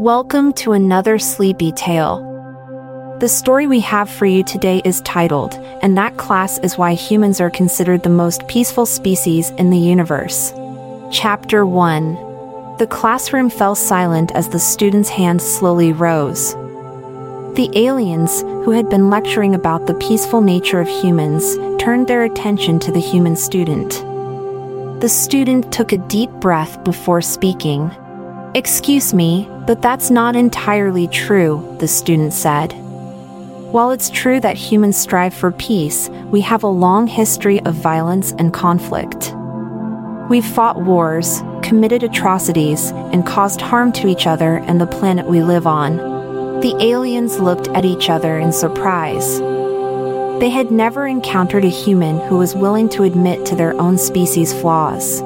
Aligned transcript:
Welcome 0.00 0.52
to 0.54 0.72
another 0.72 1.18
sleepy 1.18 1.72
tale. 1.72 2.18
The 3.18 3.30
story 3.30 3.66
we 3.66 3.80
have 3.80 4.10
for 4.10 4.26
you 4.26 4.44
today 4.44 4.82
is 4.84 5.00
titled, 5.00 5.54
and 5.80 5.96
that 5.96 6.18
class 6.18 6.58
is 6.58 6.76
why 6.76 6.92
humans 6.92 7.40
are 7.40 7.48
considered 7.48 8.02
the 8.02 8.10
most 8.10 8.46
peaceful 8.46 8.84
species 8.84 9.48
in 9.52 9.70
the 9.70 9.78
universe. 9.78 10.52
Chapter 11.10 11.64
1 11.64 12.76
The 12.76 12.86
classroom 12.86 13.48
fell 13.48 13.74
silent 13.74 14.32
as 14.32 14.50
the 14.50 14.58
students' 14.58 15.08
hands 15.08 15.42
slowly 15.42 15.94
rose. 15.94 16.52
The 17.54 17.70
aliens, 17.74 18.42
who 18.42 18.72
had 18.72 18.90
been 18.90 19.08
lecturing 19.08 19.54
about 19.54 19.86
the 19.86 19.94
peaceful 19.94 20.42
nature 20.42 20.78
of 20.78 20.88
humans, 20.88 21.56
turned 21.82 22.06
their 22.06 22.24
attention 22.24 22.78
to 22.80 22.92
the 22.92 23.00
human 23.00 23.34
student. 23.34 23.92
The 25.00 25.08
student 25.08 25.72
took 25.72 25.92
a 25.92 25.98
deep 25.98 26.30
breath 26.32 26.84
before 26.84 27.22
speaking. 27.22 27.90
Excuse 28.56 29.12
me, 29.12 29.46
but 29.66 29.82
that's 29.82 30.10
not 30.10 30.34
entirely 30.34 31.08
true, 31.08 31.76
the 31.78 31.86
student 31.86 32.32
said. 32.32 32.72
While 33.70 33.90
it's 33.90 34.08
true 34.08 34.40
that 34.40 34.56
humans 34.56 34.96
strive 34.96 35.34
for 35.34 35.52
peace, 35.52 36.08
we 36.30 36.40
have 36.40 36.62
a 36.62 36.66
long 36.66 37.06
history 37.06 37.60
of 37.66 37.74
violence 37.74 38.32
and 38.38 38.54
conflict. 38.54 39.34
We've 40.30 40.42
fought 40.42 40.80
wars, 40.80 41.42
committed 41.62 42.02
atrocities, 42.02 42.92
and 43.12 43.26
caused 43.26 43.60
harm 43.60 43.92
to 43.92 44.08
each 44.08 44.26
other 44.26 44.56
and 44.66 44.80
the 44.80 44.86
planet 44.86 45.26
we 45.26 45.42
live 45.42 45.66
on. 45.66 45.98
The 46.60 46.78
aliens 46.80 47.38
looked 47.38 47.68
at 47.76 47.84
each 47.84 48.08
other 48.08 48.38
in 48.38 48.52
surprise. 48.52 49.38
They 50.40 50.48
had 50.48 50.70
never 50.70 51.06
encountered 51.06 51.66
a 51.66 51.68
human 51.68 52.20
who 52.20 52.38
was 52.38 52.56
willing 52.56 52.88
to 52.88 53.02
admit 53.02 53.44
to 53.48 53.54
their 53.54 53.78
own 53.78 53.98
species' 53.98 54.58
flaws. 54.58 55.20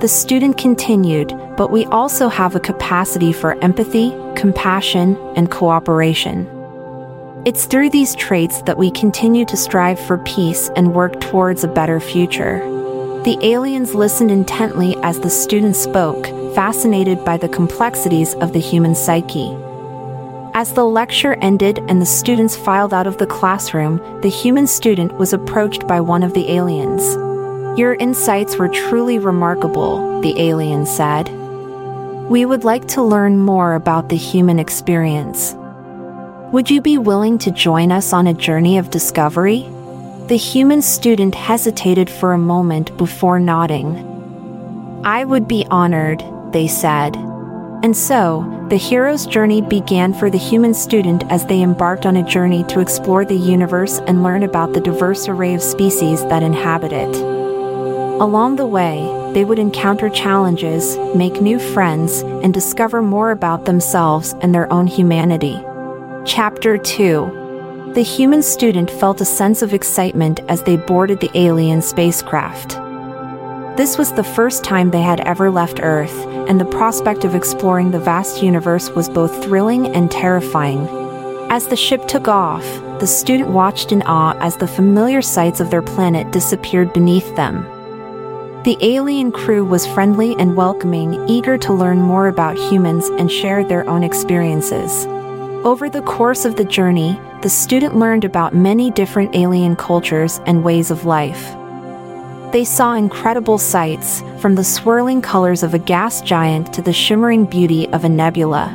The 0.00 0.08
student 0.08 0.58
continued, 0.58 1.28
but 1.56 1.70
we 1.70 1.86
also 1.86 2.28
have 2.28 2.54
a 2.54 2.60
capacity 2.60 3.32
for 3.32 3.56
empathy, 3.64 4.10
compassion, 4.36 5.16
and 5.36 5.50
cooperation. 5.50 6.46
It's 7.46 7.64
through 7.64 7.88
these 7.88 8.14
traits 8.14 8.60
that 8.62 8.76
we 8.76 8.90
continue 8.90 9.46
to 9.46 9.56
strive 9.56 9.98
for 9.98 10.18
peace 10.18 10.68
and 10.76 10.92
work 10.92 11.18
towards 11.22 11.64
a 11.64 11.68
better 11.68 11.98
future. 11.98 12.58
The 13.24 13.38
aliens 13.40 13.94
listened 13.94 14.30
intently 14.30 14.98
as 15.02 15.18
the 15.18 15.30
student 15.30 15.76
spoke, 15.76 16.26
fascinated 16.54 17.24
by 17.24 17.38
the 17.38 17.48
complexities 17.48 18.34
of 18.34 18.52
the 18.52 18.60
human 18.60 18.94
psyche. 18.94 19.56
As 20.52 20.74
the 20.74 20.84
lecture 20.84 21.38
ended 21.40 21.78
and 21.88 22.02
the 22.02 22.06
students 22.06 22.54
filed 22.54 22.92
out 22.92 23.06
of 23.06 23.16
the 23.16 23.26
classroom, 23.26 24.20
the 24.20 24.28
human 24.28 24.66
student 24.66 25.14
was 25.14 25.32
approached 25.32 25.86
by 25.86 26.02
one 26.02 26.22
of 26.22 26.34
the 26.34 26.50
aliens. 26.50 27.16
Your 27.76 27.92
insights 27.96 28.56
were 28.56 28.68
truly 28.68 29.18
remarkable, 29.18 30.22
the 30.22 30.40
alien 30.40 30.86
said. 30.86 31.28
We 32.26 32.46
would 32.46 32.64
like 32.64 32.88
to 32.88 33.02
learn 33.02 33.38
more 33.38 33.74
about 33.74 34.08
the 34.08 34.16
human 34.16 34.58
experience. 34.58 35.54
Would 36.52 36.70
you 36.70 36.80
be 36.80 36.96
willing 36.96 37.36
to 37.36 37.50
join 37.50 37.92
us 37.92 38.14
on 38.14 38.26
a 38.26 38.32
journey 38.32 38.78
of 38.78 38.88
discovery? 38.88 39.68
The 40.28 40.38
human 40.38 40.80
student 40.80 41.34
hesitated 41.34 42.08
for 42.08 42.32
a 42.32 42.38
moment 42.38 42.96
before 42.96 43.38
nodding. 43.38 45.02
I 45.04 45.26
would 45.26 45.46
be 45.46 45.66
honored, 45.70 46.24
they 46.52 46.68
said. 46.68 47.14
And 47.82 47.94
so, 47.94 48.66
the 48.70 48.78
hero's 48.78 49.26
journey 49.26 49.60
began 49.60 50.14
for 50.14 50.30
the 50.30 50.38
human 50.38 50.72
student 50.72 51.30
as 51.30 51.44
they 51.44 51.60
embarked 51.60 52.06
on 52.06 52.16
a 52.16 52.26
journey 52.26 52.64
to 52.64 52.80
explore 52.80 53.26
the 53.26 53.36
universe 53.36 53.98
and 54.06 54.22
learn 54.22 54.44
about 54.44 54.72
the 54.72 54.80
diverse 54.80 55.28
array 55.28 55.52
of 55.52 55.62
species 55.62 56.22
that 56.24 56.42
inhabit 56.42 56.92
it. 56.94 57.45
Along 58.18 58.56
the 58.56 58.66
way, 58.66 59.30
they 59.34 59.44
would 59.44 59.58
encounter 59.58 60.08
challenges, 60.08 60.96
make 61.14 61.42
new 61.42 61.58
friends, 61.58 62.22
and 62.22 62.54
discover 62.54 63.02
more 63.02 63.30
about 63.30 63.66
themselves 63.66 64.34
and 64.40 64.54
their 64.54 64.72
own 64.72 64.86
humanity. 64.86 65.60
Chapter 66.24 66.78
2 66.78 67.92
The 67.92 68.00
human 68.02 68.42
student 68.42 68.90
felt 68.90 69.20
a 69.20 69.26
sense 69.26 69.60
of 69.60 69.74
excitement 69.74 70.40
as 70.48 70.62
they 70.62 70.78
boarded 70.78 71.20
the 71.20 71.30
alien 71.34 71.82
spacecraft. 71.82 72.78
This 73.76 73.98
was 73.98 74.12
the 74.12 74.24
first 74.24 74.64
time 74.64 74.92
they 74.92 75.02
had 75.02 75.20
ever 75.20 75.50
left 75.50 75.80
Earth, 75.82 76.16
and 76.48 76.58
the 76.58 76.64
prospect 76.64 77.22
of 77.24 77.34
exploring 77.34 77.90
the 77.90 78.00
vast 78.00 78.42
universe 78.42 78.88
was 78.88 79.10
both 79.10 79.44
thrilling 79.44 79.94
and 79.94 80.10
terrifying. 80.10 80.88
As 81.50 81.66
the 81.66 81.76
ship 81.76 82.08
took 82.08 82.28
off, 82.28 82.64
the 82.98 83.06
student 83.06 83.50
watched 83.50 83.92
in 83.92 84.00
awe 84.04 84.34
as 84.40 84.56
the 84.56 84.66
familiar 84.66 85.20
sights 85.20 85.60
of 85.60 85.70
their 85.70 85.82
planet 85.82 86.32
disappeared 86.32 86.94
beneath 86.94 87.36
them. 87.36 87.75
The 88.66 88.76
alien 88.80 89.30
crew 89.30 89.64
was 89.64 89.86
friendly 89.86 90.34
and 90.40 90.56
welcoming, 90.56 91.28
eager 91.28 91.56
to 91.56 91.72
learn 91.72 92.00
more 92.00 92.26
about 92.26 92.58
humans 92.58 93.06
and 93.10 93.30
share 93.30 93.62
their 93.62 93.88
own 93.88 94.02
experiences. 94.02 95.06
Over 95.64 95.88
the 95.88 96.02
course 96.02 96.44
of 96.44 96.56
the 96.56 96.64
journey, 96.64 97.16
the 97.42 97.48
student 97.48 97.96
learned 97.96 98.24
about 98.24 98.56
many 98.56 98.90
different 98.90 99.36
alien 99.36 99.76
cultures 99.76 100.40
and 100.46 100.64
ways 100.64 100.90
of 100.90 101.04
life. 101.04 101.54
They 102.50 102.64
saw 102.64 102.94
incredible 102.94 103.58
sights, 103.58 104.24
from 104.40 104.56
the 104.56 104.64
swirling 104.64 105.22
colors 105.22 105.62
of 105.62 105.72
a 105.72 105.78
gas 105.78 106.20
giant 106.20 106.74
to 106.74 106.82
the 106.82 106.92
shimmering 106.92 107.44
beauty 107.44 107.86
of 107.90 108.04
a 108.04 108.08
nebula. 108.08 108.66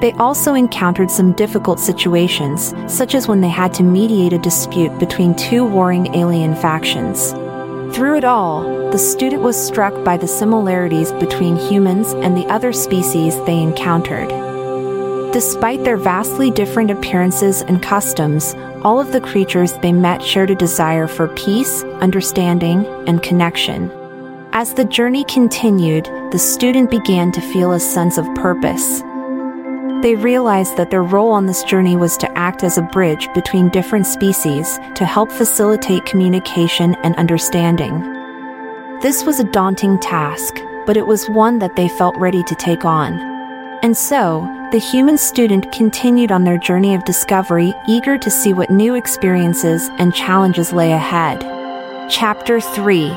They 0.00 0.10
also 0.14 0.54
encountered 0.54 1.12
some 1.12 1.34
difficult 1.34 1.78
situations, 1.78 2.74
such 2.88 3.14
as 3.14 3.28
when 3.28 3.42
they 3.42 3.48
had 3.48 3.72
to 3.74 3.84
mediate 3.84 4.32
a 4.32 4.38
dispute 4.38 4.98
between 4.98 5.36
two 5.36 5.64
warring 5.64 6.16
alien 6.16 6.56
factions. 6.56 7.32
Through 7.92 8.18
it 8.18 8.24
all, 8.24 8.90
the 8.90 8.98
student 8.98 9.42
was 9.42 9.56
struck 9.56 10.04
by 10.04 10.16
the 10.16 10.28
similarities 10.28 11.12
between 11.12 11.56
humans 11.56 12.12
and 12.12 12.36
the 12.36 12.46
other 12.46 12.72
species 12.72 13.34
they 13.44 13.60
encountered. 13.60 14.28
Despite 15.32 15.84
their 15.84 15.96
vastly 15.96 16.50
different 16.50 16.90
appearances 16.90 17.62
and 17.62 17.82
customs, 17.82 18.54
all 18.82 19.00
of 19.00 19.12
the 19.12 19.20
creatures 19.20 19.72
they 19.74 19.92
met 19.92 20.22
shared 20.22 20.50
a 20.50 20.54
desire 20.54 21.06
for 21.06 21.28
peace, 21.28 21.82
understanding, 22.00 22.86
and 23.06 23.22
connection. 23.22 23.90
As 24.52 24.74
the 24.74 24.84
journey 24.84 25.24
continued, 25.24 26.06
the 26.32 26.38
student 26.38 26.90
began 26.90 27.30
to 27.32 27.40
feel 27.40 27.72
a 27.72 27.80
sense 27.80 28.16
of 28.16 28.24
purpose. 28.34 29.02
They 30.02 30.14
realized 30.14 30.76
that 30.76 30.92
their 30.92 31.02
role 31.02 31.32
on 31.32 31.46
this 31.46 31.64
journey 31.64 31.96
was 31.96 32.16
to 32.18 32.38
act 32.38 32.62
as 32.62 32.78
a 32.78 32.82
bridge 32.82 33.28
between 33.34 33.68
different 33.68 34.06
species 34.06 34.78
to 34.94 35.04
help 35.04 35.32
facilitate 35.32 36.04
communication 36.04 36.94
and 37.02 37.16
understanding. 37.16 37.98
This 39.02 39.24
was 39.24 39.40
a 39.40 39.50
daunting 39.50 39.98
task, 39.98 40.54
but 40.86 40.96
it 40.96 41.08
was 41.08 41.28
one 41.28 41.58
that 41.58 41.74
they 41.74 41.88
felt 41.88 42.16
ready 42.16 42.44
to 42.44 42.54
take 42.54 42.84
on. 42.84 43.18
And 43.82 43.96
so, 43.96 44.46
the 44.70 44.78
human 44.78 45.18
student 45.18 45.72
continued 45.72 46.30
on 46.30 46.44
their 46.44 46.58
journey 46.58 46.94
of 46.94 47.04
discovery, 47.04 47.74
eager 47.88 48.16
to 48.18 48.30
see 48.30 48.52
what 48.52 48.70
new 48.70 48.94
experiences 48.94 49.88
and 49.98 50.14
challenges 50.14 50.72
lay 50.72 50.92
ahead. 50.92 51.40
Chapter 52.08 52.60
3 52.60 53.08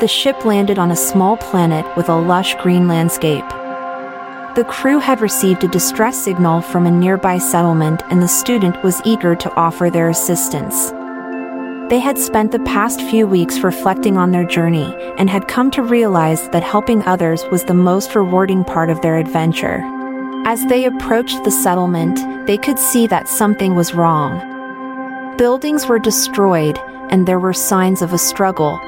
The 0.00 0.08
ship 0.08 0.46
landed 0.46 0.78
on 0.78 0.90
a 0.90 0.96
small 0.96 1.36
planet 1.36 1.84
with 1.94 2.08
a 2.08 2.16
lush 2.16 2.54
green 2.62 2.88
landscape. 2.88 3.44
The 4.56 4.64
crew 4.64 5.00
had 5.00 5.20
received 5.20 5.64
a 5.64 5.68
distress 5.68 6.16
signal 6.16 6.62
from 6.62 6.86
a 6.86 6.90
nearby 6.90 7.36
settlement, 7.36 8.02
and 8.08 8.22
the 8.22 8.26
student 8.26 8.82
was 8.82 9.02
eager 9.04 9.36
to 9.36 9.54
offer 9.54 9.90
their 9.90 10.08
assistance. 10.08 10.92
They 11.90 11.98
had 11.98 12.16
spent 12.16 12.52
the 12.52 12.60
past 12.60 13.02
few 13.02 13.26
weeks 13.26 13.58
reflecting 13.58 14.16
on 14.16 14.30
their 14.30 14.46
journey 14.46 14.96
and 15.18 15.28
had 15.28 15.46
come 15.46 15.70
to 15.72 15.82
realize 15.82 16.48
that 16.48 16.62
helping 16.62 17.02
others 17.02 17.44
was 17.52 17.64
the 17.64 17.74
most 17.74 18.14
rewarding 18.14 18.64
part 18.64 18.88
of 18.88 19.02
their 19.02 19.18
adventure. 19.18 19.82
As 20.46 20.64
they 20.64 20.86
approached 20.86 21.44
the 21.44 21.50
settlement, 21.50 22.46
they 22.46 22.56
could 22.56 22.78
see 22.78 23.06
that 23.08 23.28
something 23.28 23.74
was 23.74 23.92
wrong. 23.92 25.36
Buildings 25.36 25.86
were 25.86 25.98
destroyed, 25.98 26.78
and 27.10 27.28
there 27.28 27.38
were 27.38 27.52
signs 27.52 28.00
of 28.00 28.14
a 28.14 28.18
struggle. 28.18 28.78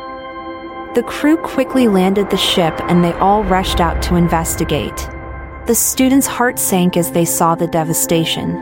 The 0.95 1.05
crew 1.07 1.37
quickly 1.37 1.89
landed 1.89 2.31
the 2.31 2.39
ship 2.39 2.75
and 2.85 3.05
they 3.05 3.13
all 3.13 3.45
rushed 3.45 3.81
out 3.81 4.01
to 4.05 4.15
investigate. 4.15 5.11
The 5.69 5.75
students' 5.75 6.27
hearts 6.27 6.63
sank 6.63 6.97
as 6.97 7.11
they 7.11 7.27
saw 7.27 7.55
the 7.55 7.67
devastation. 7.67 8.55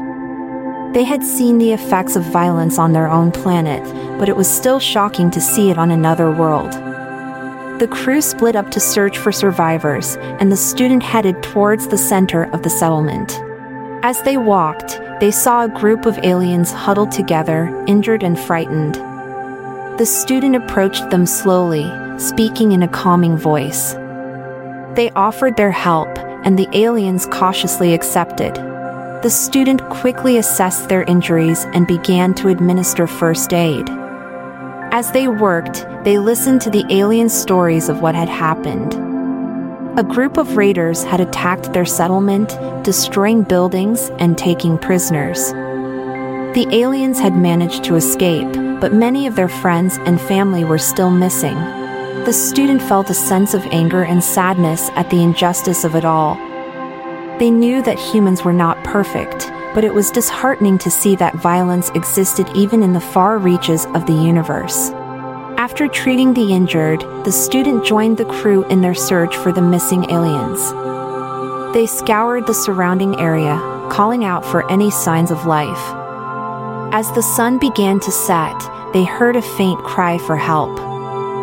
They 0.93 1.05
had 1.05 1.23
seen 1.23 1.57
the 1.57 1.71
effects 1.71 2.17
of 2.17 2.25
violence 2.25 2.81
on 2.81 2.93
their 2.93 3.07
own 3.09 3.31
planet, 3.31 3.85
but 4.19 4.29
it 4.29 4.35
was 4.35 4.51
still 4.51 4.81
shocking 4.81 5.31
to 5.31 5.41
see 5.41 5.71
it 5.71 5.79
on 5.79 5.93
another 5.93 6.33
world. 6.33 6.73
The 7.79 7.87
crew 7.89 8.21
split 8.21 8.57
up 8.57 8.73
to 8.73 8.81
search 8.81 9.19
for 9.19 9.31
survivors, 9.31 10.17
and 10.41 10.51
the 10.51 10.57
student 10.57 11.05
headed 11.05 11.45
towards 11.45 11.87
the 11.87 11.97
center 11.97 12.53
of 12.53 12.65
the 12.65 12.71
settlement. 12.71 13.41
As 14.03 14.21
they 14.23 14.37
walked, 14.37 15.01
they 15.21 15.31
saw 15.31 15.63
a 15.63 15.69
group 15.69 16.07
of 16.07 16.19
aliens 16.25 16.73
huddled 16.73 17.13
together, 17.13 17.85
injured 17.87 18.25
and 18.25 18.37
frightened. 18.37 18.97
The 19.97 20.07
student 20.07 20.57
approached 20.57 21.11
them 21.11 21.25
slowly, 21.25 21.89
speaking 22.19 22.73
in 22.73 22.83
a 22.83 22.89
calming 22.89 23.37
voice. 23.37 23.93
They 24.97 25.13
offered 25.15 25.57
their 25.57 25.71
help, 25.71 26.09
and 26.47 26.59
the 26.59 26.69
aliens 26.73 27.27
cautiously 27.27 27.93
accepted. 27.93 28.55
The 29.23 29.31
student 29.31 29.83
quickly 29.91 30.39
assessed 30.39 30.89
their 30.89 31.03
injuries 31.03 31.65
and 31.75 31.87
began 31.87 32.33
to 32.35 32.49
administer 32.49 33.09
first 33.09 33.53
aid. 33.53 33.87
As 34.93 35.11
they 35.11 35.27
worked, 35.27 35.85
they 36.05 36.19
listened 36.19 36.63
to 36.63 36.71
the 36.71 36.87
alien 36.89 37.29
stories 37.29 37.89
of 37.89 38.01
what 38.01 38.15
had 38.15 38.29
happened. 38.29 38.95
A 39.99 40.05
group 40.05 40.37
of 40.37 40.57
raiders 40.57 41.03
had 41.03 41.21
attacked 41.21 41.73
their 41.73 41.85
settlement, 41.85 42.51
destroying 42.85 43.43
buildings 43.43 44.11
and 44.21 44.39
taking 44.39 44.79
prisoners. 44.79 45.51
The 46.55 46.69
aliens 46.71 47.19
had 47.19 47.35
managed 47.35 47.83
to 47.85 47.97
escape, 47.97 48.53
but 48.81 48.95
many 48.95 49.27
of 49.27 49.35
their 49.35 49.49
friends 49.49 49.99
and 50.07 50.21
family 50.21 50.65
were 50.65 50.79
still 50.79 51.11
missing. 51.11 51.57
The 52.27 52.33
student 52.33 52.83
felt 52.83 53.09
a 53.09 53.15
sense 53.15 53.55
of 53.55 53.65
anger 53.67 54.03
and 54.03 54.23
sadness 54.23 54.91
at 54.97 55.09
the 55.11 55.23
injustice 55.23 55.85
of 55.85 55.95
it 55.95 56.05
all. 56.05 56.35
They 57.39 57.53
knew 57.53 57.83
that 57.83 58.01
humans 58.01 58.43
were 58.43 58.53
not 58.53 58.83
perfect, 58.83 59.49
but 59.77 59.85
it 59.85 59.95
was 59.95 60.11
disheartening 60.11 60.79
to 60.79 60.91
see 60.91 61.15
that 61.15 61.37
violence 61.37 61.91
existed 61.91 62.49
even 62.53 62.83
in 62.83 62.95
the 62.95 63.01
far 63.01 63.39
reaches 63.39 63.87
of 63.95 64.07
the 64.07 64.13
universe. 64.13 64.91
After 65.57 65.87
treating 65.87 66.35
the 66.35 66.53
injured, 66.53 67.03
the 67.25 67.31
student 67.31 67.87
joined 67.87 68.17
the 68.17 68.25
crew 68.25 68.65
in 68.65 68.81
their 68.81 68.93
search 68.93 69.37
for 69.37 69.53
the 69.53 69.63
missing 69.63 70.11
aliens. 70.11 70.61
They 71.75 71.87
scoured 71.87 72.49
the 72.49 72.55
surrounding 72.55 73.21
area, 73.21 73.55
calling 73.89 74.25
out 74.25 74.45
for 74.45 74.69
any 74.69 74.91
signs 74.91 75.31
of 75.31 75.47
life. 75.47 75.95
As 76.93 77.09
the 77.13 77.23
sun 77.23 77.61
began 77.61 78.01
to 78.01 78.11
set, 78.11 78.59
they 78.93 79.05
heard 79.05 79.37
a 79.37 79.43
faint 79.43 79.79
cry 79.85 80.19
for 80.19 80.37
help. 80.37 80.96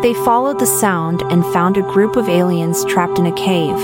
They 0.04 0.14
followed 0.14 0.60
the 0.60 0.66
sound 0.66 1.22
and 1.32 1.44
found 1.46 1.76
a 1.76 1.82
group 1.82 2.14
of 2.14 2.28
aliens 2.28 2.84
trapped 2.84 3.18
in 3.18 3.26
a 3.26 3.32
cave. 3.32 3.78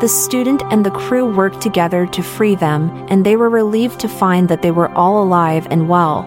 The 0.00 0.08
student 0.08 0.62
and 0.72 0.84
the 0.84 0.90
crew 0.90 1.26
worked 1.26 1.60
together 1.60 2.06
to 2.06 2.22
free 2.22 2.56
them, 2.56 2.90
and 3.10 3.24
they 3.24 3.36
were 3.36 3.50
relieved 3.50 4.00
to 4.00 4.08
find 4.08 4.48
that 4.48 4.62
they 4.62 4.72
were 4.72 4.90
all 4.92 5.22
alive 5.22 5.68
and 5.70 5.88
well 5.88 6.22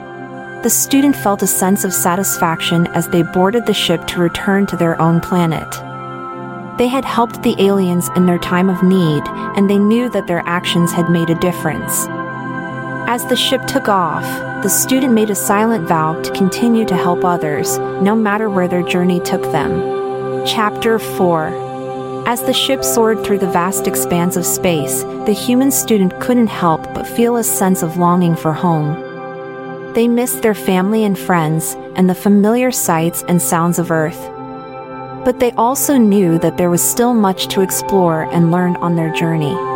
the 0.63 0.69
student 0.69 1.13
felt 1.13 1.43
a 1.43 1.47
sense 1.47 1.83
of 1.83 1.93
satisfaction 1.93 2.87
as 2.95 3.09
they 3.09 3.21
boarded 3.21 3.65
the 3.65 3.73
ship 3.73 4.07
to 4.07 4.21
return 4.21 4.65
to 4.65 4.77
their 4.77 4.99
own 5.01 5.19
planet. 5.19 5.69
They 6.77 6.87
had 6.87 7.03
helped 7.03 7.43
the 7.43 7.61
aliens 7.61 8.09
in 8.15 8.25
their 8.25 8.39
time 8.39 8.69
of 8.69 8.81
need, 8.81 9.23
and 9.57 9.69
they 9.69 9.77
knew 9.77 10.09
that 10.11 10.25
their 10.25 10.41
actions 10.45 10.93
had 10.93 11.09
made 11.09 11.29
a 11.29 11.35
difference. 11.35 12.07
As 13.05 13.25
the 13.25 13.35
ship 13.35 13.67
took 13.67 13.89
off, 13.89 14.23
the 14.63 14.69
student 14.69 15.13
made 15.13 15.29
a 15.29 15.35
silent 15.35 15.87
vow 15.87 16.19
to 16.21 16.31
continue 16.31 16.85
to 16.85 16.95
help 16.95 17.25
others, 17.25 17.77
no 17.77 18.15
matter 18.15 18.49
where 18.49 18.67
their 18.67 18.81
journey 18.81 19.19
took 19.19 19.41
them. 19.51 20.45
Chapter 20.47 20.97
4 20.97 22.23
As 22.25 22.41
the 22.43 22.53
ship 22.53 22.81
soared 22.81 23.23
through 23.23 23.39
the 23.39 23.51
vast 23.51 23.87
expanse 23.87 24.37
of 24.37 24.45
space, 24.45 25.03
the 25.25 25.33
human 25.33 25.69
student 25.69 26.17
couldn't 26.21 26.47
help 26.47 26.81
but 26.93 27.05
feel 27.05 27.35
a 27.35 27.43
sense 27.43 27.83
of 27.83 27.97
longing 27.97 28.37
for 28.37 28.53
home. 28.53 29.93
They 29.93 30.07
missed 30.07 30.41
their 30.41 30.55
family 30.55 31.03
and 31.03 31.19
friends 31.19 31.75
and 31.95 32.09
the 32.09 32.15
familiar 32.15 32.71
sights 32.71 33.21
and 33.27 33.41
sounds 33.41 33.79
of 33.79 33.91
Earth. 33.91 34.29
But 35.25 35.39
they 35.39 35.51
also 35.51 35.97
knew 35.97 36.39
that 36.39 36.55
there 36.55 36.69
was 36.69 36.81
still 36.81 37.13
much 37.13 37.47
to 37.49 37.61
explore 37.61 38.23
and 38.31 38.49
learn 38.49 38.77
on 38.77 38.95
their 38.95 39.13
journey. 39.13 39.72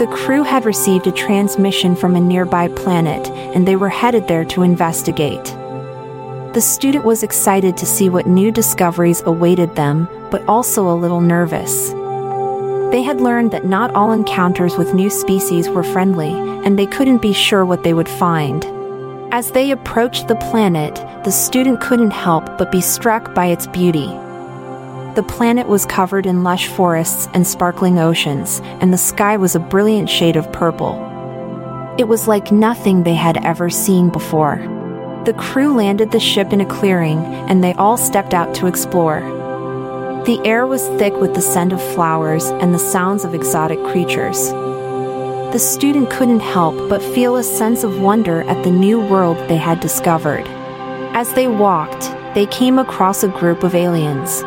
The 0.00 0.06
crew 0.06 0.44
had 0.44 0.64
received 0.64 1.06
a 1.08 1.12
transmission 1.12 1.94
from 1.94 2.16
a 2.16 2.20
nearby 2.22 2.68
planet, 2.68 3.28
and 3.54 3.68
they 3.68 3.76
were 3.76 3.90
headed 3.90 4.28
there 4.28 4.46
to 4.46 4.62
investigate. 4.62 5.44
The 6.54 6.62
student 6.62 7.04
was 7.04 7.22
excited 7.22 7.76
to 7.76 7.84
see 7.84 8.08
what 8.08 8.26
new 8.26 8.50
discoveries 8.50 9.20
awaited 9.26 9.76
them, 9.76 10.08
but 10.30 10.42
also 10.48 10.88
a 10.88 10.96
little 10.96 11.20
nervous. 11.20 11.90
They 12.90 13.02
had 13.02 13.20
learned 13.20 13.50
that 13.50 13.66
not 13.66 13.94
all 13.94 14.12
encounters 14.12 14.78
with 14.78 14.94
new 14.94 15.10
species 15.10 15.68
were 15.68 15.84
friendly, 15.84 16.32
and 16.64 16.78
they 16.78 16.86
couldn't 16.86 17.20
be 17.20 17.34
sure 17.34 17.66
what 17.66 17.82
they 17.82 17.92
would 17.92 18.08
find. 18.08 18.64
As 19.34 19.50
they 19.50 19.70
approached 19.70 20.28
the 20.28 20.36
planet, 20.36 20.94
the 21.24 21.30
student 21.30 21.82
couldn't 21.82 22.12
help 22.12 22.46
but 22.56 22.72
be 22.72 22.80
struck 22.80 23.34
by 23.34 23.48
its 23.48 23.66
beauty. 23.66 24.08
The 25.20 25.26
planet 25.26 25.68
was 25.68 25.84
covered 25.84 26.24
in 26.24 26.44
lush 26.44 26.68
forests 26.68 27.28
and 27.34 27.46
sparkling 27.46 27.98
oceans, 27.98 28.62
and 28.80 28.90
the 28.90 28.96
sky 28.96 29.36
was 29.36 29.54
a 29.54 29.60
brilliant 29.60 30.08
shade 30.08 30.34
of 30.34 30.50
purple. 30.50 30.94
It 31.98 32.08
was 32.08 32.26
like 32.26 32.50
nothing 32.50 33.02
they 33.02 33.16
had 33.16 33.44
ever 33.44 33.68
seen 33.68 34.08
before. 34.08 34.56
The 35.26 35.34
crew 35.34 35.74
landed 35.74 36.10
the 36.10 36.20
ship 36.20 36.54
in 36.54 36.62
a 36.62 36.64
clearing, 36.64 37.18
and 37.50 37.62
they 37.62 37.74
all 37.74 37.98
stepped 37.98 38.32
out 38.32 38.54
to 38.54 38.66
explore. 38.66 39.20
The 40.24 40.40
air 40.46 40.66
was 40.66 40.88
thick 40.98 41.12
with 41.16 41.34
the 41.34 41.42
scent 41.42 41.74
of 41.74 41.82
flowers 41.92 42.46
and 42.46 42.72
the 42.72 42.78
sounds 42.78 43.22
of 43.22 43.34
exotic 43.34 43.78
creatures 43.92 44.48
the 45.52 45.58
student 45.58 46.08
couldn't 46.10 46.38
help 46.38 46.76
but 46.88 47.02
feel 47.02 47.34
a 47.34 47.42
sense 47.42 47.82
of 47.82 48.00
wonder 48.00 48.42
at 48.42 48.62
the 48.62 48.70
new 48.70 49.00
world 49.00 49.36
they 49.48 49.56
had 49.56 49.80
discovered. 49.80 50.46
As 51.12 51.32
they 51.32 51.48
walked, 51.48 52.02
they 52.36 52.46
came 52.46 52.78
across 52.78 53.24
a 53.24 53.28
group 53.28 53.64
of 53.64 53.74
aliens. 53.74 54.44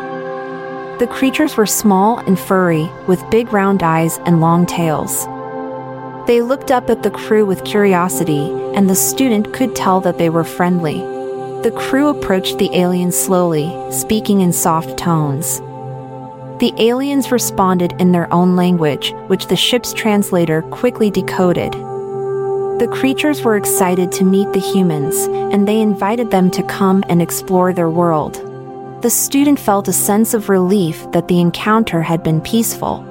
The 1.00 1.08
creatures 1.08 1.56
were 1.56 1.66
small 1.66 2.18
and 2.18 2.38
furry, 2.38 2.88
with 3.08 3.28
big 3.28 3.52
round 3.52 3.82
eyes 3.82 4.18
and 4.26 4.40
long 4.40 4.64
tails. 4.64 5.26
They 6.28 6.40
looked 6.40 6.70
up 6.70 6.88
at 6.88 7.02
the 7.02 7.10
crew 7.10 7.44
with 7.44 7.64
curiosity, 7.64 8.48
and 8.76 8.88
the 8.88 8.94
student 8.94 9.52
could 9.52 9.74
tell 9.74 10.00
that 10.02 10.18
they 10.18 10.30
were 10.30 10.44
friendly. 10.44 11.00
The 11.62 11.74
crew 11.76 12.08
approached 12.08 12.58
the 12.58 12.72
aliens 12.76 13.16
slowly, 13.16 13.74
speaking 13.90 14.40
in 14.40 14.52
soft 14.52 14.96
tones. 14.96 15.58
The 16.60 16.72
aliens 16.78 17.32
responded 17.32 18.00
in 18.00 18.12
their 18.12 18.32
own 18.32 18.54
language, 18.54 19.12
which 19.26 19.48
the 19.48 19.56
ship's 19.56 19.92
translator 19.92 20.62
quickly 20.62 21.10
decoded. 21.10 21.72
The 21.72 22.88
creatures 22.92 23.42
were 23.42 23.56
excited 23.56 24.12
to 24.12 24.24
meet 24.24 24.52
the 24.52 24.60
humans, 24.60 25.16
and 25.52 25.66
they 25.66 25.80
invited 25.80 26.30
them 26.30 26.52
to 26.52 26.62
come 26.62 27.02
and 27.08 27.20
explore 27.20 27.72
their 27.72 27.90
world. 27.90 28.43
The 29.04 29.10
student 29.10 29.58
felt 29.58 29.86
a 29.86 29.92
sense 29.92 30.32
of 30.32 30.48
relief 30.48 31.06
that 31.12 31.28
the 31.28 31.38
encounter 31.38 32.00
had 32.00 32.22
been 32.22 32.40
peaceful. 32.40 33.04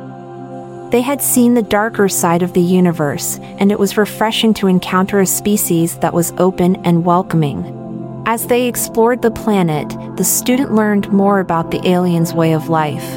They 0.90 1.02
had 1.02 1.22
seen 1.22 1.54
the 1.54 1.62
darker 1.62 2.10
side 2.10 2.42
of 2.42 2.54
the 2.54 2.64
universe, 2.64 3.38
and 3.60 3.72
it 3.72 3.78
was 3.78 3.96
refreshing 3.96 4.56
to 4.56 4.66
encounter 4.66 5.20
a 5.20 5.28
species 5.28 6.00
that 6.00 6.16
was 6.16 6.34
open 6.40 6.78
and 6.78 7.06
welcoming. 7.06 8.24
As 8.26 8.48
they 8.48 8.66
explored 8.66 9.22
the 9.22 9.30
planet, 9.30 9.88
the 10.18 10.24
student 10.24 10.74
learned 10.74 11.14
more 11.14 11.40
about 11.40 11.70
the 11.70 11.88
aliens' 11.88 12.34
way 12.34 12.54
of 12.54 12.70
life. 12.70 13.08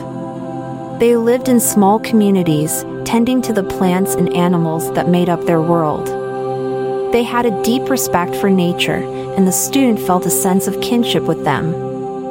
They 1.01 1.17
lived 1.17 1.49
in 1.49 1.61
small 1.61 1.99
communities, 1.99 2.85
tending 3.07 3.41
to 3.41 3.55
the 3.55 3.65
plants 3.65 4.15
and 4.17 4.29
animals 4.37 4.93
that 4.93 5.09
made 5.09 5.31
up 5.31 5.47
their 5.47 5.63
world. 5.63 6.09
They 7.11 7.23
had 7.23 7.47
a 7.47 7.63
deep 7.63 7.89
respect 7.89 8.37
for 8.37 8.51
nature, 8.51 9.03
and 9.35 9.47
the 9.47 9.51
student 9.51 9.99
felt 9.99 10.27
a 10.27 10.31
sense 10.31 10.67
of 10.67 10.83
kinship 10.83 11.23
with 11.23 11.43
them. 11.43 11.86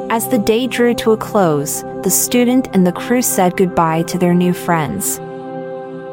As 0.08 0.28
the 0.28 0.38
day 0.38 0.68
drew 0.68 0.94
to 0.94 1.10
a 1.10 1.16
close, 1.16 1.82
the 2.04 2.10
student 2.10 2.68
and 2.72 2.86
the 2.86 2.92
crew 2.92 3.22
said 3.22 3.56
goodbye 3.56 4.02
to 4.04 4.16
their 4.16 4.34
new 4.34 4.52
friends. 4.52 5.18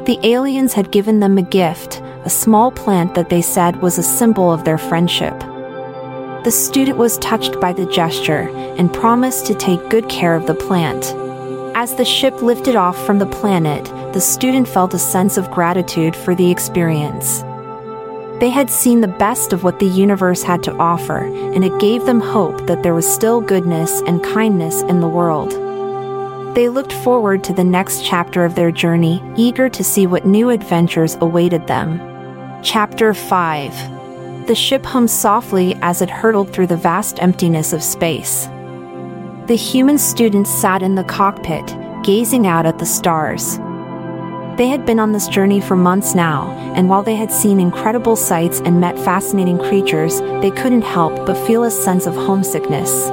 The 0.05 0.19
aliens 0.23 0.73
had 0.73 0.91
given 0.91 1.19
them 1.19 1.37
a 1.37 1.43
gift, 1.43 2.01
a 2.25 2.29
small 2.29 2.71
plant 2.71 3.13
that 3.13 3.29
they 3.29 3.43
said 3.43 3.83
was 3.83 3.99
a 3.99 4.03
symbol 4.03 4.51
of 4.51 4.63
their 4.63 4.79
friendship. 4.79 5.39
The 6.43 6.51
student 6.51 6.97
was 6.97 7.19
touched 7.19 7.61
by 7.61 7.71
the 7.71 7.85
gesture 7.85 8.49
and 8.77 8.91
promised 8.91 9.45
to 9.45 9.53
take 9.53 9.89
good 9.91 10.09
care 10.09 10.33
of 10.33 10.47
the 10.47 10.55
plant. 10.55 11.13
As 11.75 11.93
the 11.93 12.03
ship 12.03 12.41
lifted 12.41 12.75
off 12.75 12.97
from 13.05 13.19
the 13.19 13.27
planet, 13.27 13.85
the 14.11 14.21
student 14.21 14.67
felt 14.67 14.95
a 14.95 14.99
sense 14.99 15.37
of 15.37 15.51
gratitude 15.51 16.15
for 16.15 16.33
the 16.33 16.49
experience. 16.49 17.43
They 18.39 18.49
had 18.49 18.69
seen 18.69 19.01
the 19.01 19.07
best 19.07 19.53
of 19.53 19.63
what 19.63 19.79
the 19.79 19.85
universe 19.85 20.43
had 20.43 20.63
to 20.63 20.75
offer, 20.75 21.19
and 21.19 21.63
it 21.63 21.79
gave 21.79 22.05
them 22.05 22.19
hope 22.19 22.67
that 22.67 22.83
there 22.83 22.93
was 22.93 23.07
still 23.07 23.39
goodness 23.41 24.01
and 24.01 24.23
kindness 24.23 24.81
in 24.83 24.99
the 24.99 25.07
world. 25.07 25.51
They 26.55 26.69
looked 26.69 26.93
forward 26.93 27.43
to 27.45 27.53
the 27.53 27.63
next 27.63 28.05
chapter 28.05 28.45
of 28.45 28.55
their 28.55 28.71
journey, 28.71 29.23
eager 29.35 29.69
to 29.69 29.83
see 29.83 30.05
what 30.07 30.25
new 30.25 30.49
adventures 30.49 31.15
awaited 31.21 31.67
them. 31.67 31.99
Chapter 32.63 33.13
5 33.13 34.47
The 34.47 34.55
ship 34.55 34.85
hummed 34.85 35.09
softly 35.09 35.75
as 35.81 36.01
it 36.01 36.09
hurtled 36.09 36.51
through 36.51 36.67
the 36.67 36.77
vast 36.77 37.21
emptiness 37.21 37.73
of 37.73 37.81
space. 37.81 38.45
The 39.47 39.57
human 39.57 39.97
students 39.97 40.49
sat 40.49 40.81
in 40.81 40.95
the 40.95 41.03
cockpit, 41.03 41.75
gazing 42.03 42.45
out 42.45 42.65
at 42.65 42.79
the 42.79 42.85
stars. 42.85 43.57
They 44.57 44.67
had 44.67 44.85
been 44.85 44.99
on 44.99 45.13
this 45.13 45.27
journey 45.27 45.59
for 45.59 45.75
months 45.75 46.13
now, 46.13 46.51
and 46.75 46.87
while 46.87 47.01
they 47.01 47.15
had 47.15 47.31
seen 47.31 47.59
incredible 47.59 48.15
sights 48.15 48.61
and 48.63 48.79
met 48.79 48.99
fascinating 48.99 49.57
creatures, 49.57 50.19
they 50.41 50.51
couldn't 50.51 50.83
help 50.83 51.25
but 51.25 51.47
feel 51.47 51.63
a 51.63 51.71
sense 51.71 52.05
of 52.05 52.13
homesickness. 52.13 53.07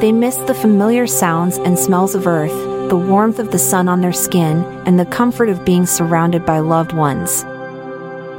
They 0.00 0.10
missed 0.10 0.48
the 0.48 0.54
familiar 0.54 1.06
sounds 1.06 1.58
and 1.58 1.78
smells 1.78 2.16
of 2.16 2.26
Earth, 2.26 2.50
the 2.88 2.96
warmth 2.96 3.38
of 3.38 3.52
the 3.52 3.60
sun 3.60 3.88
on 3.88 4.00
their 4.00 4.12
skin, 4.12 4.64
and 4.84 4.98
the 4.98 5.06
comfort 5.06 5.48
of 5.48 5.64
being 5.64 5.86
surrounded 5.86 6.44
by 6.44 6.58
loved 6.58 6.92
ones. 6.92 7.44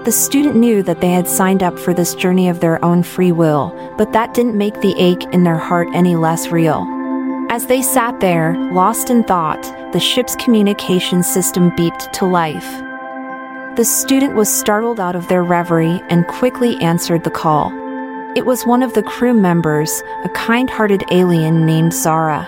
The 0.04 0.12
student 0.12 0.58
knew 0.58 0.84
that 0.84 1.00
they 1.00 1.12
had 1.12 1.30
signed 1.30 1.64
up 1.64 1.80
for 1.80 1.94
this 1.94 2.14
journey 2.14 2.50
of 2.50 2.60
their 2.60 2.84
own 2.84 3.04
free 3.04 3.32
will, 3.32 3.74
but 3.98 4.12
that 4.12 4.34
didn't 4.34 4.58
make 4.58 4.82
the 4.82 4.94
ache 5.00 5.24
in 5.32 5.46
their 5.46 5.58
heart 5.58 5.88
any 5.94 6.18
less 6.18 6.50
real. 6.50 6.86
As 7.54 7.68
they 7.68 7.84
sat 7.84 8.20
there, 8.20 8.56
lost 8.72 9.12
in 9.12 9.24
thought, 9.24 9.62
the 9.94 10.00
ship's 10.00 10.36
communication 10.38 11.22
system 11.22 11.70
beeped 11.74 12.12
to 12.14 12.26
life. 12.26 12.68
The 13.76 13.86
student 13.86 14.34
was 14.34 14.50
startled 14.50 15.00
out 15.00 15.16
of 15.16 15.28
their 15.28 15.44
reverie 15.44 16.02
and 16.10 16.26
quickly 16.26 16.82
answered 16.82 17.24
the 17.24 17.30
call. 17.30 17.72
It 18.36 18.48
was 18.48 18.66
one 18.66 18.82
of 18.82 18.96
the 18.96 19.04
crew 19.04 19.36
members, 19.36 20.02
a 20.24 20.30
kind 20.30 20.68
hearted 20.68 21.04
alien 21.12 21.64
named 21.64 21.94
Zara. 21.94 22.42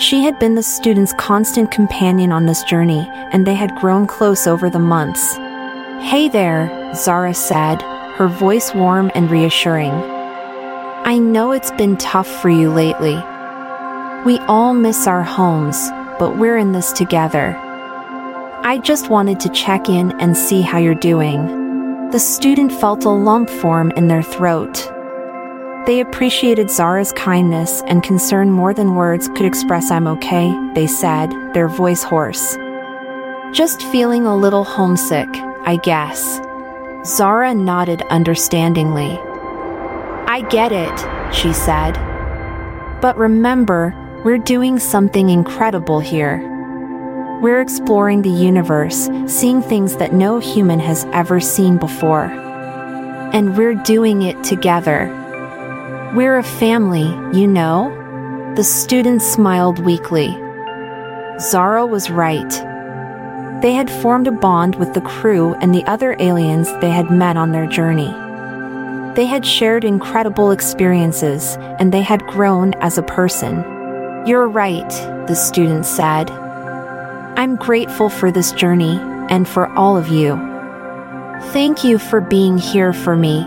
She 0.00 0.24
had 0.24 0.38
been 0.38 0.54
the 0.54 0.62
student's 0.62 1.12
constant 1.18 1.70
companion 1.70 2.32
on 2.32 2.46
this 2.46 2.62
journey, 2.62 3.06
and 3.30 3.46
they 3.46 3.56
had 3.56 3.76
grown 3.76 4.06
close 4.06 4.46
over 4.46 4.70
the 4.70 4.78
months. 4.78 5.34
Hey 6.00 6.30
there, 6.30 6.94
Zara 6.94 7.34
said, 7.34 7.82
her 8.16 8.28
voice 8.28 8.74
warm 8.74 9.10
and 9.14 9.30
reassuring. 9.30 9.92
I 9.92 11.18
know 11.18 11.52
it's 11.52 11.72
been 11.72 11.98
tough 11.98 12.40
for 12.40 12.48
you 12.48 12.70
lately. 12.70 13.22
We 14.26 14.38
all 14.40 14.74
miss 14.74 15.06
our 15.06 15.22
homes, 15.22 15.90
but 16.18 16.36
we're 16.38 16.56
in 16.56 16.72
this 16.72 16.92
together. 16.92 17.56
I 18.64 18.78
just 18.82 19.08
wanted 19.08 19.38
to 19.40 19.48
check 19.50 19.88
in 19.88 20.12
and 20.20 20.36
see 20.36 20.60
how 20.60 20.78
you're 20.78 20.94
doing. 20.96 22.10
The 22.10 22.18
student 22.18 22.72
felt 22.72 23.04
a 23.04 23.10
lump 23.10 23.48
form 23.48 23.92
in 23.92 24.08
their 24.08 24.22
throat. 24.22 24.90
They 25.86 26.00
appreciated 26.00 26.68
Zara's 26.68 27.12
kindness 27.12 27.82
and 27.86 28.02
concern 28.02 28.50
more 28.50 28.74
than 28.74 28.96
words 28.96 29.28
could 29.28 29.46
express 29.46 29.90
I'm 29.90 30.08
okay, 30.08 30.52
they 30.74 30.88
said, 30.88 31.30
their 31.54 31.68
voice 31.68 32.02
hoarse. 32.02 32.56
Just 33.52 33.82
feeling 33.84 34.26
a 34.26 34.36
little 34.36 34.64
homesick, 34.64 35.28
I 35.32 35.78
guess. 35.82 36.40
Zara 37.06 37.54
nodded 37.54 38.02
understandingly. 38.10 39.16
I 40.26 40.44
get 40.50 40.72
it, 40.72 41.34
she 41.34 41.52
said. 41.52 41.92
But 43.00 43.16
remember, 43.16 43.94
we're 44.24 44.38
doing 44.38 44.80
something 44.80 45.30
incredible 45.30 46.00
here. 46.00 46.38
We're 47.40 47.60
exploring 47.60 48.22
the 48.22 48.30
universe, 48.30 49.08
seeing 49.26 49.62
things 49.62 49.96
that 49.98 50.12
no 50.12 50.40
human 50.40 50.80
has 50.80 51.04
ever 51.12 51.38
seen 51.38 51.78
before. 51.78 52.24
And 52.24 53.56
we're 53.56 53.74
doing 53.74 54.22
it 54.22 54.42
together. 54.42 55.06
We're 56.16 56.36
a 56.36 56.42
family, 56.42 57.06
you 57.38 57.46
know? 57.46 57.94
The 58.56 58.64
student 58.64 59.22
smiled 59.22 59.78
weakly. 59.78 60.36
Zara 61.38 61.86
was 61.86 62.10
right. 62.10 62.50
They 63.62 63.72
had 63.72 63.88
formed 63.88 64.26
a 64.26 64.32
bond 64.32 64.74
with 64.74 64.94
the 64.94 65.00
crew 65.00 65.54
and 65.60 65.72
the 65.72 65.84
other 65.84 66.16
aliens 66.18 66.72
they 66.80 66.90
had 66.90 67.08
met 67.08 67.36
on 67.36 67.52
their 67.52 67.68
journey. 67.68 68.12
They 69.14 69.26
had 69.26 69.46
shared 69.46 69.84
incredible 69.84 70.50
experiences, 70.50 71.56
and 71.78 71.92
they 71.92 72.02
had 72.02 72.26
grown 72.26 72.74
as 72.74 72.98
a 72.98 73.02
person. 73.02 73.77
You're 74.26 74.48
right, 74.48 74.88
the 75.26 75.34
student 75.34 75.86
said. 75.86 76.30
I'm 76.30 77.56
grateful 77.56 78.08
for 78.08 78.30
this 78.30 78.52
journey 78.52 78.98
and 79.30 79.48
for 79.48 79.68
all 79.74 79.96
of 79.96 80.08
you. 80.08 80.36
Thank 81.52 81.84
you 81.84 81.98
for 81.98 82.20
being 82.20 82.58
here 82.58 82.92
for 82.92 83.16
me. 83.16 83.46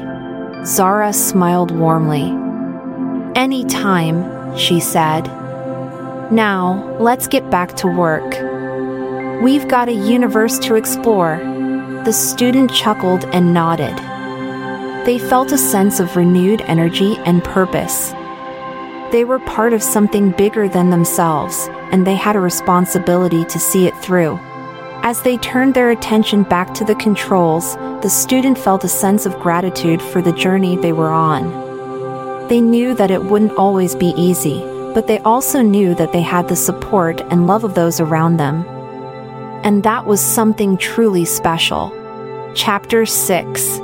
Zara 0.65 1.13
smiled 1.13 1.71
warmly. 1.71 2.23
Any 3.35 3.65
time, 3.65 4.57
she 4.57 4.79
said. 4.79 5.27
Now, 6.31 6.95
let's 6.99 7.27
get 7.27 7.49
back 7.49 7.75
to 7.77 7.87
work. 7.87 8.31
We've 9.43 9.67
got 9.67 9.89
a 9.89 9.93
universe 9.93 10.57
to 10.59 10.75
explore. 10.75 11.37
The 12.05 12.13
student 12.13 12.71
chuckled 12.73 13.25
and 13.25 13.53
nodded. 13.53 13.97
They 15.05 15.19
felt 15.19 15.51
a 15.51 15.57
sense 15.57 15.99
of 15.99 16.15
renewed 16.15 16.61
energy 16.61 17.17
and 17.25 17.43
purpose. 17.43 18.13
They 19.11 19.25
were 19.25 19.39
part 19.39 19.73
of 19.73 19.83
something 19.83 20.31
bigger 20.31 20.69
than 20.69 20.89
themselves, 20.89 21.67
and 21.91 22.07
they 22.07 22.15
had 22.15 22.37
a 22.37 22.39
responsibility 22.39 23.43
to 23.43 23.59
see 23.59 23.85
it 23.85 23.97
through. 23.97 24.39
As 25.03 25.21
they 25.21 25.35
turned 25.37 25.73
their 25.73 25.89
attention 25.89 26.43
back 26.43 26.73
to 26.75 26.85
the 26.85 26.95
controls, 26.95 27.75
the 28.01 28.09
student 28.09 28.57
felt 28.57 28.85
a 28.85 28.87
sense 28.87 29.25
of 29.25 29.37
gratitude 29.39 30.01
for 30.01 30.21
the 30.21 30.31
journey 30.31 30.77
they 30.77 30.93
were 30.93 31.09
on. 31.09 32.47
They 32.47 32.61
knew 32.61 32.93
that 32.93 33.11
it 33.11 33.25
wouldn't 33.25 33.57
always 33.57 33.95
be 33.95 34.13
easy, 34.15 34.61
but 34.93 35.07
they 35.07 35.19
also 35.19 35.61
knew 35.61 35.93
that 35.95 36.13
they 36.13 36.21
had 36.21 36.47
the 36.47 36.55
support 36.55 37.19
and 37.29 37.47
love 37.47 37.65
of 37.65 37.75
those 37.75 37.99
around 37.99 38.37
them. 38.37 38.63
And 39.65 39.83
that 39.83 40.05
was 40.05 40.21
something 40.21 40.77
truly 40.77 41.25
special. 41.25 41.91
Chapter 42.55 43.05
6 43.05 43.81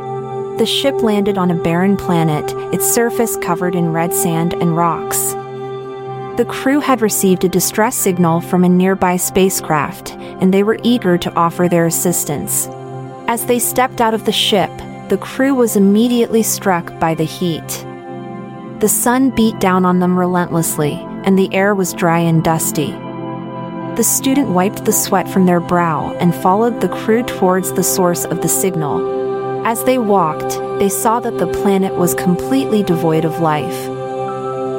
The 0.58 0.66
ship 0.66 1.04
landed 1.04 1.38
on 1.38 1.52
a 1.52 1.56
barren 1.56 1.98
planet, 1.98 2.52
its 2.74 2.92
surface 2.92 3.38
covered 3.38 3.76
in 3.76 3.94
red 3.94 4.12
sand 4.12 4.54
and 4.54 4.76
rocks. 4.76 5.34
The 6.38 6.48
crew 6.50 6.80
had 6.80 7.02
received 7.02 7.44
a 7.44 7.50
distress 7.50 7.96
signal 7.96 8.42
from 8.42 8.64
a 8.64 8.70
nearby 8.70 9.18
spacecraft, 9.18 10.14
and 10.14 10.52
they 10.52 10.64
were 10.64 10.80
eager 10.82 11.16
to 11.20 11.34
offer 11.36 11.68
their 11.68 11.86
assistance. 11.86 12.68
As 13.28 13.46
they 13.46 13.60
stepped 13.60 14.02
out 14.02 14.16
of 14.16 14.26
the 14.26 14.32
ship, 14.32 14.72
the 15.10 15.20
crew 15.22 15.54
was 15.54 15.76
immediately 15.76 16.42
struck 16.42 17.00
by 17.00 17.14
the 17.14 17.24
heat. 17.24 17.86
The 18.80 18.90
sun 18.90 19.30
beat 19.30 19.60
down 19.60 19.86
on 19.86 20.00
them 20.00 20.18
relentlessly, 20.18 20.94
and 21.24 21.38
the 21.38 21.54
air 21.54 21.76
was 21.76 21.94
dry 21.94 22.20
and 22.20 22.44
dusty. 22.44 22.92
The 23.96 24.04
student 24.04 24.50
wiped 24.50 24.86
the 24.86 24.94
sweat 24.94 25.30
from 25.30 25.46
their 25.46 25.60
brow 25.60 26.14
and 26.20 26.34
followed 26.34 26.82
the 26.82 26.90
crew 26.90 27.22
towards 27.24 27.74
the 27.74 27.84
source 27.84 28.26
of 28.26 28.42
the 28.42 28.50
signal. 28.50 29.17
As 29.68 29.84
they 29.84 29.98
walked, 29.98 30.62
they 30.80 30.88
saw 30.88 31.20
that 31.20 31.40
the 31.40 31.54
planet 31.62 31.94
was 31.94 32.14
completely 32.14 32.84
devoid 32.84 33.26
of 33.26 33.42
life. 33.42 33.86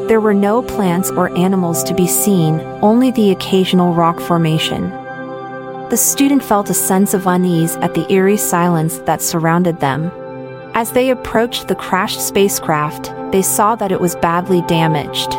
There 0.08 0.18
were 0.18 0.32
no 0.32 0.62
plants 0.62 1.10
or 1.10 1.28
animals 1.36 1.84
to 1.84 1.94
be 1.94 2.06
seen, 2.06 2.60
only 2.80 3.10
the 3.10 3.30
occasional 3.30 3.92
rock 3.92 4.18
formation. 4.18 4.88
The 5.90 5.98
student 5.98 6.42
felt 6.42 6.70
a 6.70 6.74
sense 6.74 7.12
of 7.12 7.26
unease 7.26 7.76
at 7.76 7.92
the 7.92 8.10
eerie 8.10 8.38
silence 8.38 8.96
that 9.00 9.20
surrounded 9.20 9.80
them. 9.80 10.10
As 10.72 10.92
they 10.92 11.10
approached 11.10 11.68
the 11.68 11.74
crashed 11.74 12.26
spacecraft, 12.26 13.12
they 13.30 13.42
saw 13.42 13.74
that 13.76 13.92
it 13.92 14.00
was 14.00 14.16
badly 14.16 14.62
damaged. 14.62 15.32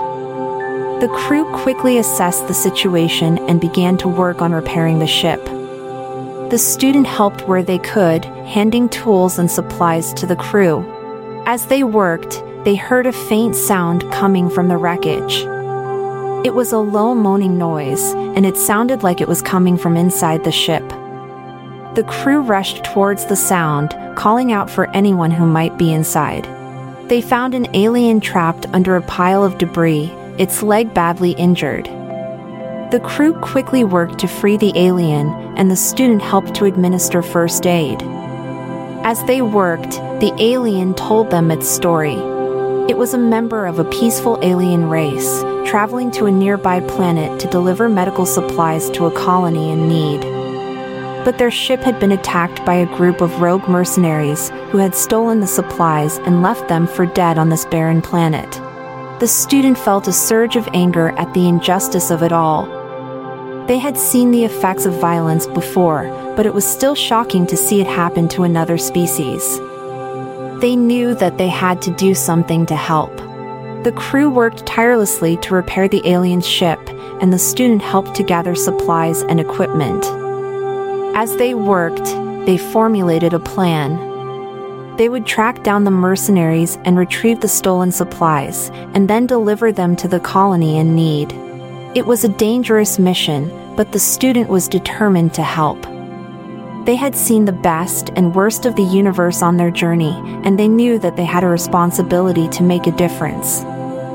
The 1.02 1.12
crew 1.26 1.52
quickly 1.56 1.98
assessed 1.98 2.48
the 2.48 2.54
situation 2.54 3.40
and 3.50 3.60
began 3.60 3.98
to 3.98 4.08
work 4.08 4.44
on 4.44 4.52
repairing 4.52 5.00
the 5.00 5.08
ship. 5.08 5.44
The 6.50 6.58
student 6.58 7.06
helped 7.06 7.48
where 7.48 7.62
they 7.62 7.78
could, 7.78 8.26
handing 8.26 8.90
tools 8.90 9.38
and 9.38 9.52
supplies 9.52 10.14
to 10.16 10.26
the 10.26 10.36
crew. 10.36 10.84
As 11.46 11.68
they 11.68 11.84
worked, 11.84 12.44
they 12.66 12.76
heard 12.76 13.06
a 13.06 13.12
faint 13.12 13.56
sound 13.56 14.02
coming 14.12 14.50
from 14.50 14.68
the 14.68 14.78
wreckage. 14.78 15.44
It 16.44 16.56
was 16.56 16.72
a 16.72 16.80
low 16.80 17.14
moaning 17.14 17.60
noise, 17.60 18.14
and 18.14 18.48
it 18.48 18.58
sounded 18.58 19.04
like 19.04 19.22
it 19.22 19.28
was 19.28 19.44
coming 19.44 19.78
from 19.78 19.96
inside 19.96 20.44
the 20.44 20.52
ship. 20.52 20.88
The 21.94 22.06
crew 22.08 22.42
rushed 22.42 22.84
towards 22.84 23.26
the 23.26 23.36
sound, 23.36 23.96
calling 24.16 24.52
out 24.52 24.72
for 24.72 24.90
anyone 24.90 25.30
who 25.30 25.46
might 25.46 25.78
be 25.78 25.94
inside. 25.94 26.46
They 27.10 27.22
found 27.22 27.54
an 27.54 27.68
alien 27.76 28.22
trapped 28.22 28.66
under 28.74 28.96
a 28.96 29.04
pile 29.04 29.44
of 29.44 29.60
debris, 29.60 30.12
its 30.40 30.64
leg 30.64 30.96
badly 30.96 31.32
injured. 31.34 31.88
The 32.92 33.00
crew 33.00 33.34
quickly 33.34 33.84
worked 33.84 34.18
to 34.20 34.28
free 34.28 34.58
the 34.58 34.72
alien, 34.76 35.30
and 35.58 35.70
the 35.70 35.76
student 35.76 36.22
helped 36.22 36.56
to 36.56 36.66
administer 36.66 37.22
first 37.22 37.68
aid. 37.68 38.02
As 39.04 39.24
they 39.26 39.42
worked, 39.42 39.92
the 40.20 40.34
alien 40.40 40.96
told 40.96 41.30
them 41.30 41.52
its 41.52 41.68
story. 41.68 42.16
It 42.90 42.98
was 42.98 43.14
a 43.14 43.20
member 43.20 43.68
of 43.68 43.78
a 43.78 43.86
peaceful 43.86 44.40
alien 44.42 44.90
race, 44.90 45.42
traveling 45.70 46.10
to 46.12 46.26
a 46.26 46.32
nearby 46.32 46.80
planet 46.80 47.40
to 47.42 47.48
deliver 47.48 47.90
medical 47.90 48.26
supplies 48.26 48.90
to 48.92 49.06
a 49.06 49.12
colony 49.12 49.72
in 49.72 49.88
need 49.88 50.40
but 51.26 51.38
their 51.38 51.52
ship 51.52 51.82
had 51.82 52.00
been 52.00 52.14
attacked 52.14 52.66
by 52.66 52.74
a 52.76 52.98
group 52.98 53.22
of 53.22 53.42
rogue 53.42 53.68
mercenaries 53.68 54.50
who 54.72 54.78
had 54.78 54.96
stolen 54.96 55.40
the 55.40 55.46
supplies 55.46 56.18
and 56.20 56.42
left 56.42 56.68
them 56.68 56.88
for 56.88 57.06
dead 57.06 57.38
on 57.38 57.50
this 57.50 57.66
barren 57.66 58.02
planet. 58.02 58.50
The 59.20 59.28
student 59.28 59.78
felt 59.78 60.08
a 60.08 60.14
surge 60.14 60.56
of 60.56 60.68
anger 60.74 61.10
at 61.20 61.34
the 61.34 61.48
injustice 61.48 62.10
of 62.10 62.24
it 62.24 62.32
all. 62.32 62.79
They 63.70 63.78
had 63.78 64.00
seen 64.00 64.32
the 64.32 64.46
effects 64.46 64.88
of 64.88 65.00
violence 65.00 65.46
before, 65.46 66.06
but 66.36 66.48
it 66.48 66.56
was 66.56 66.66
still 66.66 66.96
shocking 66.96 67.46
to 67.46 67.56
see 67.56 67.80
it 67.80 67.86
happen 67.86 68.28
to 68.30 68.42
another 68.42 68.80
species. 68.80 69.60
They 70.60 70.76
knew 70.76 71.14
that 71.14 71.38
they 71.38 71.50
had 71.50 71.80
to 71.84 71.92
do 71.92 72.16
something 72.16 72.66
to 72.66 72.76
help. 72.76 73.16
The 73.84 73.94
crew 73.96 74.28
worked 74.28 74.66
tirelessly 74.66 75.38
to 75.44 75.54
repair 75.54 75.88
the 75.88 76.02
alien 76.04 76.42
ship, 76.42 76.80
and 77.22 77.32
the 77.32 77.38
student 77.38 77.84
helped 77.84 78.16
to 78.16 78.24
gather 78.24 78.56
supplies 78.56 79.22
and 79.22 79.40
equipment. 79.40 80.04
As 81.16 81.38
they 81.38 81.54
worked, 81.54 82.06
they 82.48 82.58
formulated 82.58 83.36
a 83.36 83.40
plan. 83.40 84.98
They 84.98 85.10
would 85.10 85.28
track 85.28 85.62
down 85.62 85.84
the 85.84 85.92
mercenaries 85.92 86.80
and 86.86 86.98
retrieve 86.98 87.42
the 87.42 87.48
stolen 87.48 87.92
supplies, 87.92 88.72
and 88.96 89.08
then 89.08 89.28
deliver 89.28 89.72
them 89.72 89.96
to 89.98 90.08
the 90.08 90.20
colony 90.20 90.80
in 90.80 90.96
need. 90.96 91.32
It 91.96 92.06
was 92.06 92.24
a 92.24 92.30
dangerous 92.30 93.00
mission, 93.00 93.74
but 93.76 93.92
the 93.92 93.98
student 93.98 94.48
was 94.48 94.68
determined 94.68 95.34
to 95.34 95.42
help. 95.42 95.82
They 96.86 96.96
had 96.96 97.16
seen 97.16 97.46
the 97.46 97.52
best 97.52 98.12
and 98.16 98.36
worst 98.36 98.68
of 98.68 98.76
the 98.76 98.84
universe 98.84 99.42
on 99.42 99.58
their 99.58 99.72
journey, 99.72 100.14
and 100.44 100.58
they 100.58 100.68
knew 100.68 101.00
that 101.00 101.16
they 101.16 101.26
had 101.26 101.44
a 101.44 101.48
responsibility 101.48 102.48
to 102.50 102.62
make 102.62 102.86
a 102.86 102.92
difference. 102.92 103.64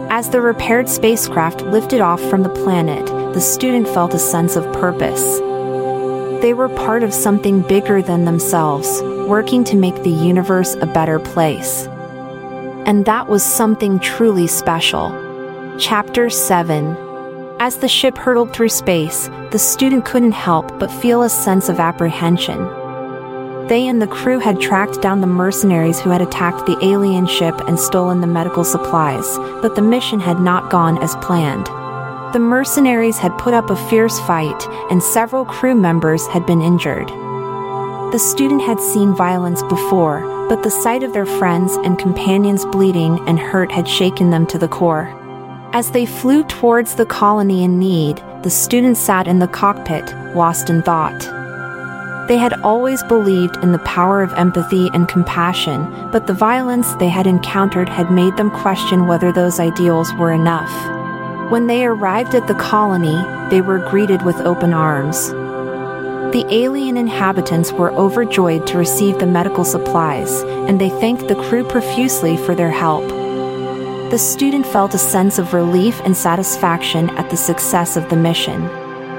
As 0.09 0.31
the 0.31 0.40
repaired 0.40 0.88
spacecraft 0.88 1.62
lifted 1.62 2.00
off 2.00 2.23
from 2.31 2.45
the 2.45 2.49
planet, 2.49 3.07
the 3.35 3.40
student 3.40 3.88
felt 3.88 4.14
a 4.14 4.21
sense 4.21 4.54
of 4.54 4.73
purpose. 4.75 5.38
They 6.43 6.54
were 6.54 6.69
part 6.69 7.02
of 7.02 7.12
something 7.12 7.62
bigger 7.62 8.00
than 8.02 8.25
themselves, 8.25 9.02
working 9.26 9.64
to 9.64 9.76
make 9.76 10.00
the 10.04 10.11
universe 10.11 10.76
a 10.76 10.87
better 10.87 11.19
place. 11.19 11.88
And 12.87 13.04
that 13.07 13.26
was 13.26 13.43
something 13.43 13.99
truly 13.99 14.47
special. 14.47 15.11
Chapter 15.76 16.31
7 16.31 17.03
As 17.61 17.76
the 17.76 17.88
ship 17.88 18.18
hurtled 18.18 18.52
through 18.52 18.70
space, 18.70 19.28
the 19.52 19.61
student 19.61 20.04
couldn't 20.04 20.32
help 20.32 20.76
but 20.80 20.90
feel 20.90 21.23
a 21.23 21.30
sense 21.30 21.68
of 21.68 21.78
apprehension. 21.78 22.58
They 23.68 23.87
and 23.87 24.02
the 24.02 24.08
crew 24.08 24.40
had 24.40 24.61
tracked 24.61 25.00
down 25.00 25.20
the 25.20 25.28
mercenaries 25.28 26.00
who 26.00 26.11
had 26.11 26.20
attacked 26.20 26.66
the 26.66 26.76
alien 26.84 27.26
ship 27.26 27.54
and 27.68 27.78
stolen 27.78 28.20
the 28.20 28.26
medical 28.26 28.64
supplies, 28.64 29.38
but 29.62 29.76
the 29.76 29.82
mission 29.82 30.18
had 30.18 30.40
not 30.40 30.68
gone 30.68 30.99
as 30.99 31.14
planned. 31.16 31.66
The 32.34 32.40
mercenaries 32.40 33.18
had 33.18 33.38
put 33.38 33.54
up 33.54 33.70
a 33.70 33.88
fierce 33.88 34.18
fight, 34.20 34.68
and 34.90 35.00
several 35.00 35.44
crew 35.44 35.76
members 35.76 36.26
had 36.26 36.44
been 36.46 36.61
injured. 36.61 37.08
The 38.12 38.18
student 38.18 38.62
had 38.62 38.80
seen 38.80 39.14
violence 39.14 39.62
before, 39.62 40.20
but 40.49 40.64
the 40.64 40.70
sight 40.70 41.04
of 41.04 41.12
their 41.12 41.25
friends 41.25 41.76
and 41.84 41.99
companions 41.99 42.66
bleeding 42.66 43.20
and 43.28 43.38
hurt 43.38 43.70
had 43.70 43.88
shaken 43.88 44.30
them 44.30 44.44
to 44.49 44.58
the 44.58 44.68
core. 44.68 45.24
As 45.75 45.90
they 45.90 46.07
flew 46.07 46.45
towards 46.45 46.95
the 46.95 47.04
colony 47.04 47.64
in 47.64 47.81
need, 47.81 48.23
the 48.45 48.49
students 48.49 49.00
sat 49.00 49.26
in 49.26 49.40
the 49.40 49.49
cockpit, 49.49 50.04
lost 50.33 50.71
in 50.71 50.83
thought. 50.83 51.19
They 52.28 52.37
had 52.37 52.61
always 52.61 53.02
believed 53.02 53.57
in 53.57 53.73
the 53.73 53.81
power 53.81 54.23
of 54.23 54.33
empathy 54.35 54.88
and 54.95 55.09
compassion, 55.09 55.83
but 56.12 56.28
the 56.28 56.33
violence 56.33 56.95
they 56.95 57.09
had 57.09 57.26
encountered 57.26 57.88
had 57.88 58.12
made 58.12 58.37
them 58.37 58.52
question 58.52 59.09
whether 59.09 59.33
those 59.33 59.59
ideals 59.59 60.14
were 60.14 60.31
enough. 60.31 60.71
When 61.50 61.66
they 61.66 61.85
arrived 61.85 62.37
at 62.37 62.47
the 62.47 62.54
colony, 62.54 63.21
they 63.50 63.61
were 63.61 63.90
greeted 63.90 64.23
with 64.23 64.37
open 64.43 64.73
arms. 64.73 65.31
The 66.33 66.47
alien 66.50 66.97
inhabitants 66.97 67.73
were 67.73 67.90
overjoyed 67.95 68.69
to 68.69 68.78
receive 68.78 69.19
the 69.19 69.26
medical 69.26 69.64
supplies, 69.64 70.43
and 70.69 70.81
they 70.81 70.90
thanked 70.90 71.26
the 71.26 71.35
crew 71.35 71.64
profusely 71.64 72.37
for 72.37 72.54
their 72.54 72.71
help. 72.71 73.24
The 74.14 74.18
student 74.18 74.64
felt 74.64 74.94
a 74.94 74.99
sense 74.99 75.40
of 75.40 75.54
relief 75.54 76.00
and 76.04 76.16
satisfaction 76.16 77.11
at 77.18 77.30
the 77.30 77.37
success 77.37 77.97
of 77.97 78.09
the 78.09 78.16
mission. 78.16 78.62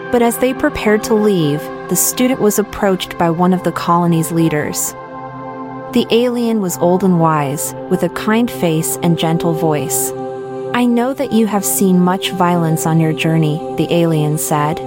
But 0.10 0.22
as 0.22 0.38
they 0.38 0.54
prepared 0.54 1.04
to 1.04 1.14
leave, 1.14 1.60
the 1.90 1.98
student 1.98 2.40
was 2.40 2.60
approached 2.60 3.18
by 3.18 3.30
one 3.30 3.52
of 3.52 3.62
the 3.66 3.74
colony's 3.74 4.32
leaders. 4.32 4.94
The 5.92 6.08
alien 6.12 6.62
was 6.62 6.78
old 6.78 7.04
and 7.04 7.20
wise, 7.20 7.74
with 7.90 8.04
a 8.04 8.10
kind 8.12 8.50
face 8.50 8.96
and 9.04 9.20
gentle 9.20 9.52
voice. 9.52 10.14
I 10.74 10.86
know 10.86 11.14
that 11.14 11.34
you 11.34 11.46
have 11.46 11.66
seen 11.66 12.00
much 12.00 12.32
violence 12.32 12.86
on 12.86 13.02
your 13.02 13.12
journey, 13.12 13.58
the 13.76 13.94
alien 13.94 14.38
said. 14.38 14.78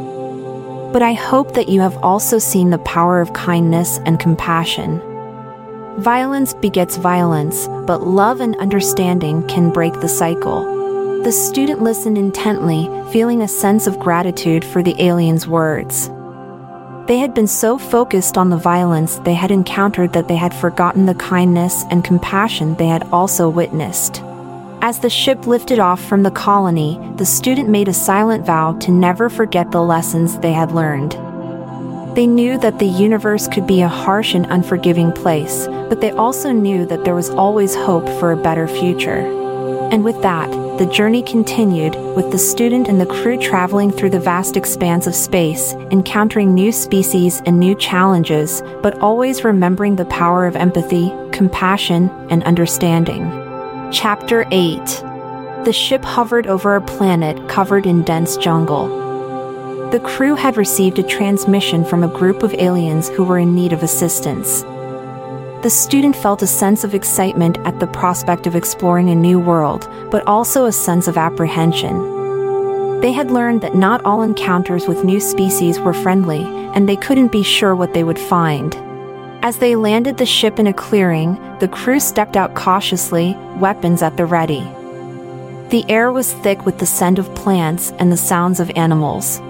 But 0.91 1.03
I 1.03 1.13
hope 1.13 1.53
that 1.53 1.69
you 1.69 1.83
have 1.83 1.99
also 1.99 2.39
seen 2.39 2.71
the 2.71 2.79
power 2.79 3.21
of 3.21 3.35
kindness 3.35 3.99
and 4.07 4.19
compassion. 4.19 5.03
Violence 5.99 6.55
begets 6.55 6.97
violence, 6.97 7.67
but 7.85 8.07
love 8.07 8.41
and 8.41 8.55
understanding 8.59 9.45
can 9.49 9.73
break 9.73 9.93
the 9.95 10.09
cycle. 10.09 11.23
The 11.25 11.33
student 11.33 11.83
listened 11.83 12.17
intently, 12.17 12.89
feeling 13.11 13.43
a 13.43 13.49
sense 13.49 13.89
of 13.89 13.99
gratitude 13.99 14.65
for 14.65 14.81
the 14.81 14.95
alien's 15.03 15.49
words. 15.49 16.09
They 17.09 17.19
had 17.19 17.35
been 17.35 17.49
so 17.49 17.79
focused 17.79 18.39
on 18.39 18.49
the 18.49 18.57
violence 18.57 19.17
they 19.17 19.35
had 19.35 19.51
encountered 19.51 20.13
that 20.13 20.29
they 20.29 20.37
had 20.37 20.55
forgotten 20.55 21.07
the 21.07 21.17
kindness 21.17 21.85
and 21.91 22.05
compassion 22.05 22.77
they 22.77 22.87
had 22.87 23.03
also 23.11 23.49
witnessed. 23.49 24.23
As 24.81 25.01
the 25.01 25.11
ship 25.11 25.49
lifted 25.49 25.81
off 25.81 26.01
from 26.05 26.23
the 26.23 26.31
colony, 26.31 27.01
the 27.17 27.27
student 27.27 27.69
made 27.69 27.89
a 27.89 27.93
silent 27.93 28.47
vow 28.47 28.75
to 28.79 28.93
never 28.93 29.29
forget 29.29 29.73
the 29.73 29.83
lessons 29.83 30.39
they 30.39 30.53
had 30.53 30.71
learned. 30.71 31.19
They 32.15 32.27
knew 32.27 32.59
that 32.59 32.79
the 32.79 32.87
universe 32.87 33.47
could 33.49 33.67
be 33.67 33.83
a 33.83 33.89
harsh 33.89 34.35
and 34.35 34.47
unforgiving 34.47 35.13
place, 35.13 35.67
but 35.89 36.01
they 36.01 36.11
also 36.11 36.53
knew 36.53 36.85
that 36.87 37.05
there 37.05 37.15
was 37.15 37.31
always 37.31 37.75
hope 37.75 38.09
for 38.19 38.33
a 38.33 38.37
better 38.37 38.67
future. 38.67 39.21
And 39.91 40.05
with 40.05 40.21
that, 40.23 40.51
the 40.79 40.87
journey 40.87 41.23
continued, 41.23 41.95
with 42.15 42.31
the 42.31 42.39
student 42.39 42.89
and 42.89 43.01
the 43.01 43.07
crew 43.07 43.39
traveling 43.39 43.91
through 43.91 44.11
the 44.11 44.21
vast 44.21 44.57
expanse 44.57 45.07
of 45.07 45.15
space, 45.15 45.73
encountering 45.91 46.55
new 46.55 46.73
species 46.73 47.41
and 47.47 47.59
new 47.59 47.75
challenges, 47.75 48.63
but 48.83 48.99
always 49.01 49.45
remembering 49.45 49.97
the 49.97 50.05
power 50.05 50.47
of 50.47 50.57
empathy, 50.57 51.13
compassion, 51.33 52.11
and 52.31 52.45
understanding. 52.45 53.31
Chapter 53.91 54.47
8 54.51 54.85
The 55.65 55.73
ship 55.73 56.05
hovered 56.05 56.47
over 56.47 56.77
a 56.77 56.83
planet 56.83 57.49
covered 57.49 57.87
in 57.87 58.03
dense 58.03 58.37
jungle. 58.37 59.08
The 59.91 60.01
crew 60.01 60.35
had 60.35 60.59
received 60.59 60.99
a 60.99 61.03
transmission 61.03 61.83
from 61.83 62.05
a 62.05 62.09
group 62.09 62.43
of 62.43 62.53
aliens 62.53 63.09
who 63.09 63.25
were 63.25 63.39
in 63.39 63.55
need 63.55 63.73
of 63.73 63.83
assistance. 63.83 64.61
The 65.63 65.71
student 65.71 66.15
felt 66.15 66.43
a 66.43 66.47
sense 66.47 66.85
of 66.85 66.95
excitement 66.95 67.57
at 67.65 67.81
the 67.81 67.87
prospect 67.87 68.47
of 68.47 68.55
exploring 68.55 69.09
a 69.09 69.15
new 69.15 69.41
world, 69.41 69.89
but 70.11 70.27
also 70.27 70.67
a 70.67 70.73
sense 70.73 71.09
of 71.09 71.17
apprehension. 71.17 73.01
They 73.01 73.13
had 73.13 73.31
learned 73.31 73.63
that 73.63 73.77
not 73.77 74.05
all 74.05 74.21
encounters 74.21 74.87
with 74.87 75.05
new 75.05 75.21
species 75.21 75.81
were 75.81 75.95
friendly, 75.95 76.43
and 76.75 76.87
they 76.87 76.97
couldn't 76.97 77.33
be 77.33 77.43
sure 77.43 77.75
what 77.75 77.95
they 77.95 78.05
would 78.05 78.19
find. 78.19 78.75
As 79.43 79.57
they 79.57 79.75
landed 79.75 80.19
the 80.19 80.27
ship 80.27 80.59
in 80.59 80.67
a 80.67 80.75
clearing, 80.75 81.41
the 81.61 81.69
crew 81.69 81.99
stepped 81.99 82.37
out 82.37 82.55
cautiously, 82.55 83.35
weapons 83.57 84.03
at 84.03 84.19
the 84.19 84.27
ready. 84.27 84.61
The 85.71 85.87
air 85.89 86.13
was 86.13 86.35
thick 86.35 86.67
with 86.67 86.79
the 86.79 86.85
scent 86.85 87.19
of 87.19 87.35
plants 87.35 87.91
and 87.99 88.13
the 88.13 88.19
sounds 88.19 88.61
of 88.61 88.71
animals 88.77 89.41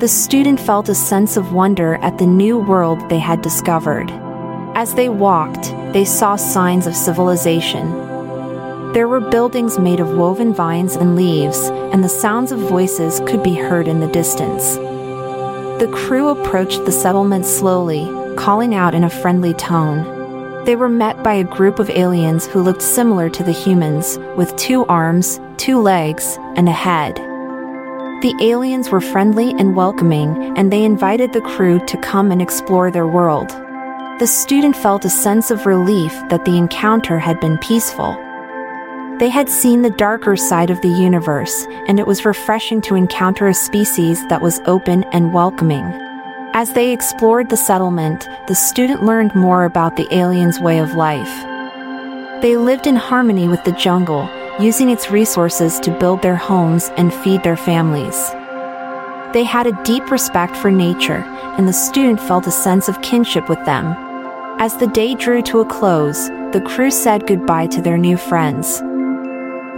the 0.00 0.06
student 0.06 0.60
felt 0.60 0.88
a 0.88 0.94
sense 0.94 1.36
of 1.36 1.52
wonder 1.52 1.96
at 1.96 2.18
the 2.18 2.26
new 2.26 2.56
world 2.56 3.08
they 3.08 3.18
had 3.18 3.42
discovered. 3.42 4.08
As 4.76 4.94
they 4.94 5.08
walked, 5.08 5.72
they 5.92 6.04
saw 6.04 6.36
signs 6.36 6.86
of 6.86 6.94
civilization. 6.94 7.90
There 8.92 9.08
were 9.08 9.18
buildings 9.18 9.76
made 9.76 9.98
of 9.98 10.16
woven 10.16 10.54
vines 10.54 10.94
and 10.94 11.16
leaves, 11.16 11.58
and 11.92 12.04
the 12.04 12.08
sounds 12.08 12.52
of 12.52 12.60
voices 12.60 13.20
could 13.26 13.42
be 13.42 13.56
heard 13.56 13.88
in 13.88 13.98
the 13.98 14.06
distance. 14.06 14.76
The 14.76 15.90
crew 15.92 16.28
approached 16.28 16.84
the 16.84 16.92
settlement 16.92 17.44
slowly, 17.44 18.04
calling 18.36 18.76
out 18.76 18.94
in 18.94 19.02
a 19.02 19.10
friendly 19.10 19.52
tone. 19.54 20.64
They 20.64 20.76
were 20.76 20.88
met 20.88 21.24
by 21.24 21.34
a 21.34 21.44
group 21.44 21.80
of 21.80 21.90
aliens 21.90 22.46
who 22.46 22.62
looked 22.62 22.82
similar 22.82 23.28
to 23.30 23.42
the 23.42 23.50
humans, 23.50 24.16
with 24.36 24.54
two 24.54 24.86
arms, 24.86 25.40
two 25.56 25.80
legs, 25.82 26.38
and 26.54 26.68
a 26.68 26.72
head. 26.72 27.27
The 28.20 28.34
aliens 28.40 28.90
were 28.90 29.00
friendly 29.00 29.52
and 29.60 29.76
welcoming, 29.76 30.58
and 30.58 30.72
they 30.72 30.82
invited 30.82 31.32
the 31.32 31.40
crew 31.40 31.78
to 31.86 31.96
come 31.98 32.32
and 32.32 32.42
explore 32.42 32.90
their 32.90 33.06
world. 33.06 33.50
The 34.18 34.26
student 34.26 34.74
felt 34.74 35.04
a 35.04 35.08
sense 35.08 35.52
of 35.52 35.66
relief 35.66 36.12
that 36.28 36.44
the 36.44 36.58
encounter 36.58 37.20
had 37.20 37.38
been 37.38 37.58
peaceful. 37.58 38.14
They 39.20 39.28
had 39.28 39.48
seen 39.48 39.82
the 39.82 39.90
darker 39.90 40.34
side 40.34 40.68
of 40.68 40.80
the 40.80 40.88
universe, 40.88 41.64
and 41.86 42.00
it 42.00 42.08
was 42.08 42.24
refreshing 42.24 42.80
to 42.82 42.96
encounter 42.96 43.46
a 43.46 43.54
species 43.54 44.26
that 44.26 44.42
was 44.42 44.60
open 44.66 45.04
and 45.12 45.32
welcoming. 45.32 45.84
As 46.54 46.72
they 46.72 46.92
explored 46.92 47.50
the 47.50 47.56
settlement, 47.56 48.28
the 48.48 48.56
student 48.56 49.04
learned 49.04 49.36
more 49.36 49.62
about 49.62 49.94
the 49.94 50.12
aliens' 50.12 50.58
way 50.58 50.78
of 50.80 50.96
life. 50.96 52.42
They 52.42 52.56
lived 52.56 52.88
in 52.88 52.96
harmony 52.96 53.46
with 53.46 53.62
the 53.62 53.72
jungle, 53.72 54.28
using 54.60 54.90
its 54.90 55.10
resources 55.10 55.78
to 55.80 55.98
build 55.98 56.20
their 56.22 56.36
homes 56.36 56.90
and 56.96 57.14
feed 57.14 57.42
their 57.42 57.56
families. 57.56 58.30
They 59.32 59.44
had 59.44 59.66
a 59.66 59.82
deep 59.84 60.10
respect 60.10 60.56
for 60.56 60.70
nature, 60.70 61.24
and 61.56 61.68
the 61.68 61.72
student 61.72 62.20
felt 62.20 62.46
a 62.46 62.50
sense 62.50 62.88
of 62.88 63.02
kinship 63.02 63.48
with 63.48 63.64
them. 63.66 63.94
As 64.58 64.76
the 64.76 64.88
day 64.88 65.14
drew 65.14 65.42
to 65.42 65.60
a 65.60 65.66
close, 65.66 66.28
the 66.52 66.64
crew 66.66 66.90
said 66.90 67.26
goodbye 67.26 67.66
to 67.68 67.82
their 67.82 67.98
new 67.98 68.16
friends. 68.16 68.80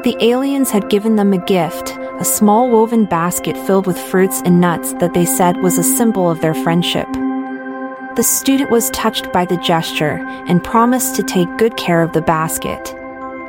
The 0.05 0.17
aliens 0.21 0.71
had 0.71 0.89
given 0.89 1.17
them 1.17 1.35
a 1.35 1.45
gift, 1.45 1.99
a 2.19 2.25
small 2.25 2.71
woven 2.71 3.05
basket 3.05 3.57
filled 3.67 3.87
with 3.87 3.99
fruits 3.99 4.41
and 4.45 4.61
nuts 4.61 4.95
that 4.95 5.13
they 5.13 5.27
said 5.27 5.59
was 5.59 5.77
a 5.77 5.83
symbol 5.83 6.31
of 6.31 6.41
their 6.41 6.55
friendship. 6.55 7.09
The 8.17 8.23
student 8.23 8.71
was 8.71 8.91
touched 8.91 9.33
by 9.33 9.45
the 9.45 9.59
gesture 9.59 10.25
and 10.47 10.65
promised 10.65 11.17
to 11.17 11.23
take 11.23 11.59
good 11.59 11.77
care 11.77 12.03
of 12.03 12.13
the 12.13 12.23
basket. 12.23 12.95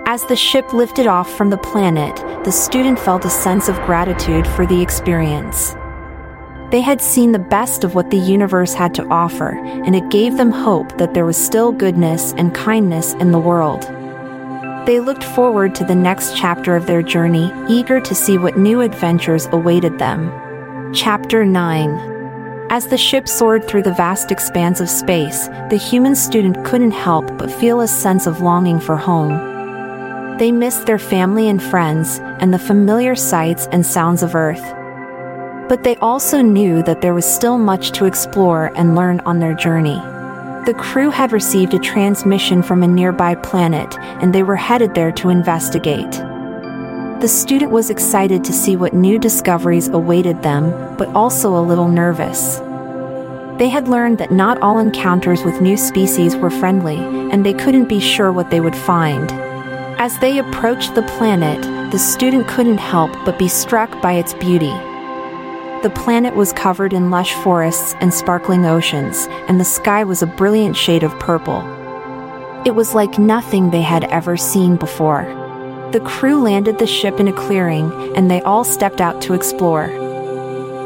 As 0.05 0.25
the 0.25 0.35
ship 0.35 0.73
lifted 0.73 1.05
off 1.05 1.31
from 1.31 1.51
the 1.51 1.57
planet, 1.57 2.15
the 2.43 2.51
student 2.51 2.99
felt 2.99 3.23
a 3.23 3.29
sense 3.29 3.69
of 3.69 3.75
gratitude 3.81 4.47
for 4.47 4.65
the 4.65 4.81
experience. 4.81 5.75
They 6.71 6.81
had 6.81 7.01
seen 7.01 7.31
the 7.31 7.39
best 7.39 7.83
of 7.83 7.93
what 7.93 8.09
the 8.09 8.17
universe 8.17 8.73
had 8.73 8.95
to 8.95 9.07
offer, 9.09 9.49
and 9.63 9.95
it 9.95 10.09
gave 10.09 10.37
them 10.37 10.51
hope 10.51 10.97
that 10.97 11.13
there 11.13 11.25
was 11.25 11.37
still 11.37 11.71
goodness 11.71 12.33
and 12.33 12.53
kindness 12.55 13.13
in 13.15 13.31
the 13.31 13.39
world. 13.39 13.83
They 14.87 14.99
looked 14.99 15.23
forward 15.23 15.75
to 15.75 15.85
the 15.85 15.95
next 15.95 16.35
chapter 16.35 16.75
of 16.75 16.87
their 16.87 17.03
journey, 17.03 17.53
eager 17.69 18.01
to 18.01 18.15
see 18.15 18.37
what 18.37 18.57
new 18.57 18.81
adventures 18.81 19.47
awaited 19.51 19.99
them. 19.99 20.31
Chapter 20.93 21.45
9 21.45 22.67
As 22.71 22.87
the 22.87 22.97
ship 22.97 23.27
soared 23.27 23.67
through 23.67 23.83
the 23.83 23.93
vast 23.93 24.31
expanse 24.31 24.81
of 24.81 24.89
space, 24.89 25.47
the 25.69 25.77
human 25.77 26.15
student 26.15 26.65
couldn't 26.65 26.91
help 26.91 27.37
but 27.37 27.51
feel 27.51 27.81
a 27.81 27.87
sense 27.87 28.25
of 28.25 28.41
longing 28.41 28.79
for 28.79 28.97
home. 28.97 29.50
They 30.41 30.51
missed 30.51 30.87
their 30.87 30.97
family 30.97 31.49
and 31.49 31.61
friends 31.61 32.17
and 32.39 32.51
the 32.51 32.57
familiar 32.57 33.13
sights 33.13 33.67
and 33.71 33.85
sounds 33.85 34.23
of 34.23 34.33
Earth. 34.33 34.73
But 35.69 35.83
they 35.83 35.97
also 35.97 36.41
knew 36.41 36.81
that 36.81 37.01
there 37.01 37.13
was 37.13 37.31
still 37.31 37.59
much 37.59 37.91
to 37.91 38.05
explore 38.05 38.71
and 38.75 38.95
learn 38.95 39.19
on 39.19 39.37
their 39.37 39.53
journey. 39.53 39.99
The 40.65 40.75
crew 40.75 41.11
had 41.11 41.31
received 41.31 41.75
a 41.75 41.79
transmission 41.79 42.63
from 42.63 42.81
a 42.81 42.87
nearby 42.87 43.35
planet, 43.35 43.95
and 43.99 44.33
they 44.33 44.41
were 44.41 44.55
headed 44.55 44.95
there 44.95 45.11
to 45.11 45.29
investigate. 45.29 46.09
The 46.09 47.27
student 47.27 47.71
was 47.71 47.91
excited 47.91 48.43
to 48.43 48.51
see 48.51 48.75
what 48.75 48.95
new 48.95 49.19
discoveries 49.19 49.89
awaited 49.89 50.41
them, 50.41 50.71
but 50.97 51.09
also 51.09 51.55
a 51.55 51.61
little 51.61 51.87
nervous. 51.87 52.57
They 53.59 53.69
had 53.69 53.87
learned 53.87 54.17
that 54.17 54.31
not 54.31 54.59
all 54.63 54.79
encounters 54.79 55.43
with 55.43 55.61
new 55.61 55.77
species 55.77 56.35
were 56.35 56.49
friendly, 56.49 56.97
and 56.97 57.45
they 57.45 57.53
couldn't 57.53 57.89
be 57.89 57.99
sure 57.99 58.31
what 58.31 58.49
they 58.49 58.59
would 58.59 58.75
find. 58.75 59.50
As 60.03 60.17
they 60.17 60.39
approached 60.39 60.95
the 60.95 61.03
planet, 61.03 61.61
the 61.91 61.99
student 61.99 62.47
couldn't 62.47 62.79
help 62.79 63.11
but 63.23 63.37
be 63.37 63.47
struck 63.47 64.01
by 64.01 64.13
its 64.13 64.33
beauty. 64.33 64.73
The 65.83 65.93
planet 65.93 66.35
was 66.35 66.53
covered 66.53 66.91
in 66.91 67.11
lush 67.11 67.35
forests 67.35 67.93
and 68.01 68.11
sparkling 68.11 68.65
oceans, 68.65 69.27
and 69.47 69.59
the 69.59 69.63
sky 69.63 70.03
was 70.03 70.23
a 70.23 70.25
brilliant 70.25 70.75
shade 70.75 71.03
of 71.03 71.19
purple. 71.19 71.61
It 72.65 72.73
was 72.73 72.95
like 72.95 73.19
nothing 73.19 73.69
they 73.69 73.83
had 73.83 74.05
ever 74.05 74.37
seen 74.37 74.75
before. 74.75 75.25
The 75.91 75.99
crew 76.03 76.41
landed 76.41 76.79
the 76.79 76.87
ship 76.87 77.19
in 77.19 77.27
a 77.27 77.33
clearing, 77.33 77.91
and 78.15 78.31
they 78.31 78.41
all 78.41 78.63
stepped 78.63 79.01
out 79.01 79.21
to 79.21 79.35
explore. 79.35 79.85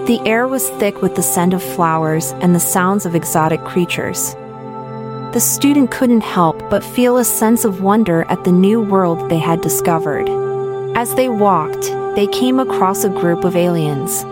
The 0.08 0.20
air 0.26 0.46
was 0.46 0.70
thick 0.72 1.02
with 1.02 1.16
the 1.16 1.24
scent 1.24 1.54
of 1.54 1.64
flowers 1.64 2.34
and 2.42 2.54
the 2.54 2.60
sounds 2.60 3.06
of 3.06 3.16
exotic 3.16 3.64
creatures. 3.64 4.36
The 5.32 5.40
student 5.40 5.90
couldn't 5.90 6.20
help 6.20 6.55
but 6.70 6.84
feel 6.84 7.18
a 7.18 7.26
sense 7.26 7.66
of 7.66 7.82
wonder 7.82 8.24
at 8.30 8.44
the 8.44 8.52
new 8.52 8.82
world 8.82 9.30
they 9.30 9.38
had 9.38 9.62
discovered. 9.62 10.28
As 10.96 11.14
they 11.16 11.30
walked, 11.30 11.84
they 12.16 12.28
came 12.28 12.60
across 12.60 13.04
a 13.04 13.10
group 13.10 13.44
of 13.44 13.56
aliens. 13.56 14.24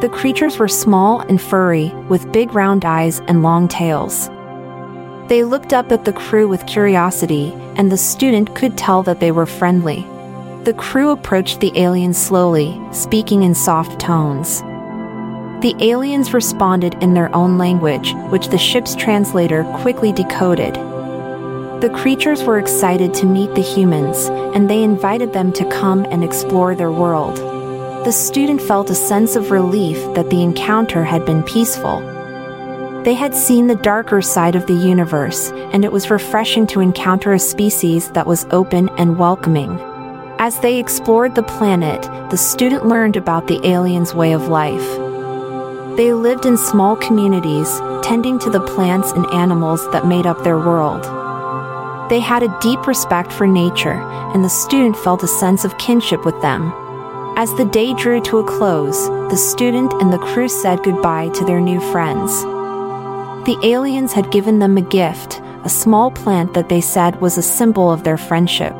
The 0.00 0.10
creatures 0.12 0.58
were 0.58 0.68
small 0.68 1.20
and 1.20 1.40
furry, 1.40 1.90
with 2.08 2.32
big 2.32 2.54
round 2.54 2.84
eyes 2.84 3.20
and 3.28 3.42
long 3.42 3.68
tails. 3.68 4.28
They 5.28 5.44
looked 5.44 5.72
up 5.72 5.92
at 5.92 6.04
the 6.04 6.12
crew 6.12 6.48
with 6.48 6.66
curiosity, 6.66 7.52
and 7.76 7.92
the 7.92 7.96
student 7.96 8.56
could 8.56 8.76
tell 8.76 9.02
that 9.04 9.20
they 9.20 9.30
were 9.30 9.46
friendly. 9.46 10.02
The 10.64 10.74
crew 10.76 11.10
approached 11.10 11.60
the 11.60 11.72
aliens 11.78 12.18
slowly, 12.18 12.80
speaking 12.92 13.44
in 13.44 13.54
soft 13.54 14.00
tones. 14.00 14.60
The 15.62 15.76
aliens 15.78 16.34
responded 16.34 16.94
in 17.02 17.14
their 17.14 17.34
own 17.36 17.58
language, 17.58 18.14
which 18.30 18.48
the 18.48 18.58
ship's 18.58 18.96
translator 18.96 19.62
quickly 19.82 20.10
decoded. 20.10 20.76
The 21.80 21.88
creatures 21.88 22.44
were 22.44 22.58
excited 22.58 23.14
to 23.14 23.26
meet 23.26 23.54
the 23.54 23.62
humans, 23.62 24.28
and 24.54 24.68
they 24.68 24.82
invited 24.82 25.32
them 25.32 25.50
to 25.52 25.64
come 25.70 26.04
and 26.10 26.22
explore 26.22 26.74
their 26.74 26.92
world. 26.92 27.38
The 28.04 28.12
student 28.12 28.60
felt 28.60 28.90
a 28.90 28.94
sense 28.94 29.34
of 29.34 29.50
relief 29.50 29.96
that 30.14 30.28
the 30.28 30.42
encounter 30.42 31.04
had 31.04 31.24
been 31.24 31.42
peaceful. 31.42 32.00
They 33.02 33.14
had 33.14 33.34
seen 33.34 33.66
the 33.66 33.76
darker 33.76 34.20
side 34.20 34.56
of 34.56 34.66
the 34.66 34.74
universe, 34.74 35.52
and 35.72 35.82
it 35.82 35.90
was 35.90 36.10
refreshing 36.10 36.66
to 36.66 36.80
encounter 36.80 37.32
a 37.32 37.38
species 37.38 38.10
that 38.10 38.26
was 38.26 38.46
open 38.50 38.90
and 38.98 39.18
welcoming. 39.18 39.80
As 40.38 40.60
they 40.60 40.78
explored 40.78 41.34
the 41.34 41.42
planet, 41.42 42.02
the 42.30 42.36
student 42.36 42.84
learned 42.84 43.16
about 43.16 43.46
the 43.46 43.66
aliens' 43.66 44.14
way 44.14 44.32
of 44.32 44.48
life. 44.48 44.86
They 45.96 46.12
lived 46.12 46.44
in 46.44 46.58
small 46.58 46.94
communities, 46.96 47.80
tending 48.02 48.38
to 48.40 48.50
the 48.50 48.60
plants 48.60 49.12
and 49.12 49.24
animals 49.32 49.90
that 49.92 50.06
made 50.06 50.26
up 50.26 50.44
their 50.44 50.58
world. 50.58 51.19
They 52.10 52.18
had 52.18 52.42
a 52.42 52.58
deep 52.60 52.88
respect 52.88 53.32
for 53.32 53.46
nature, 53.46 54.02
and 54.34 54.44
the 54.44 54.50
student 54.50 54.96
felt 54.96 55.22
a 55.22 55.28
sense 55.28 55.64
of 55.64 55.78
kinship 55.78 56.24
with 56.24 56.40
them. 56.42 56.72
As 57.36 57.54
the 57.54 57.64
day 57.64 57.94
drew 57.94 58.20
to 58.22 58.38
a 58.38 58.44
close, 58.44 59.06
the 59.30 59.36
student 59.36 59.92
and 60.02 60.12
the 60.12 60.18
crew 60.18 60.48
said 60.48 60.82
goodbye 60.82 61.28
to 61.28 61.44
their 61.44 61.60
new 61.60 61.80
friends. 61.92 62.42
The 63.46 63.56
aliens 63.62 64.12
had 64.12 64.32
given 64.32 64.58
them 64.58 64.76
a 64.76 64.82
gift, 64.82 65.40
a 65.62 65.68
small 65.68 66.10
plant 66.10 66.52
that 66.54 66.68
they 66.68 66.80
said 66.80 67.20
was 67.20 67.38
a 67.38 67.42
symbol 67.42 67.92
of 67.92 68.02
their 68.02 68.18
friendship. 68.18 68.76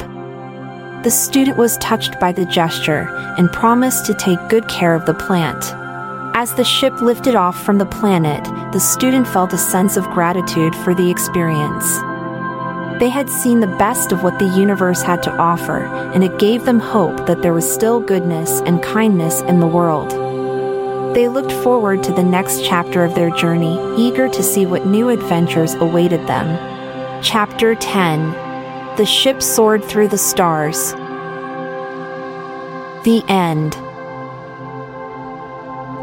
The 1.04 1.10
student 1.10 1.56
was 1.56 1.78
touched 1.78 2.18
by 2.18 2.32
the 2.32 2.46
gesture 2.46 3.06
and 3.38 3.52
promised 3.52 4.06
to 4.06 4.14
take 4.14 4.48
good 4.48 4.66
care 4.66 4.96
of 4.96 5.06
the 5.06 5.14
plant. 5.14 5.64
As 6.34 6.52
the 6.54 6.64
ship 6.64 7.00
lifted 7.00 7.36
off 7.36 7.62
from 7.64 7.78
the 7.78 7.86
planet, 7.86 8.42
the 8.72 8.80
student 8.80 9.28
felt 9.28 9.52
a 9.52 9.58
sense 9.58 9.96
of 9.96 10.10
gratitude 10.10 10.74
for 10.74 10.96
the 10.96 11.08
experience. 11.08 12.00
They 13.00 13.08
had 13.08 13.30
seen 13.30 13.60
the 13.60 13.66
best 13.66 14.12
of 14.12 14.22
what 14.22 14.38
the 14.38 14.44
universe 14.48 15.00
had 15.00 15.22
to 15.22 15.32
offer, 15.32 15.84
and 16.12 16.22
it 16.22 16.38
gave 16.38 16.66
them 16.66 16.78
hope 16.78 17.26
that 17.26 17.40
there 17.40 17.54
was 17.54 17.64
still 17.72 17.98
goodness 17.98 18.60
and 18.66 18.82
kindness 18.82 19.40
in 19.40 19.58
the 19.58 19.66
world. 19.66 20.10
They 21.14 21.26
looked 21.26 21.50
forward 21.50 22.04
to 22.04 22.12
the 22.12 22.22
next 22.22 22.62
chapter 22.62 23.02
of 23.02 23.14
their 23.14 23.30
journey, 23.30 23.80
eager 23.96 24.28
to 24.28 24.42
see 24.42 24.66
what 24.66 24.84
new 24.84 25.08
adventures 25.08 25.72
awaited 25.72 26.26
them. 26.26 27.22
Chapter 27.22 27.74
10 27.74 28.32
The 28.98 29.06
Ship 29.06 29.40
Soared 29.40 29.82
Through 29.82 30.08
the 30.08 30.18
Stars. 30.18 30.92
The 33.04 33.24
End. 33.28 33.74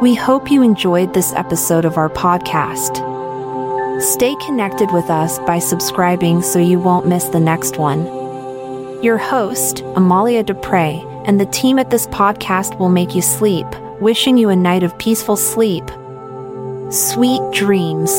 We 0.02 0.16
hope 0.16 0.50
you 0.50 0.64
enjoyed 0.64 1.14
this 1.14 1.32
episode 1.34 1.86
of 1.86 1.98
our 1.98 2.10
podcast. 2.10 3.17
Stay 4.00 4.36
connected 4.46 4.92
with 4.92 5.10
us 5.10 5.40
by 5.40 5.60
subscribing 5.60 6.42
so 6.42 6.60
you 6.60 6.80
won't 6.80 7.08
miss 7.08 7.26
the 7.26 7.40
next 7.40 7.78
one. 7.78 8.04
Your 9.04 9.18
host, 9.18 9.82
Amalia 9.96 10.44
Dupre, 10.44 11.02
and 11.26 11.40
the 11.40 11.46
team 11.48 11.80
at 11.80 11.90
this 11.90 12.08
podcast 12.08 12.78
will 12.80 12.90
make 12.90 13.16
you 13.16 13.22
sleep 13.22 13.66
wishing 14.00 14.38
you 14.38 14.50
a 14.50 14.56
night 14.56 14.84
of 14.84 14.98
peaceful 15.00 15.36
sleep. 15.36 15.84
Sweet 16.92 17.42
dreams. 17.52 18.12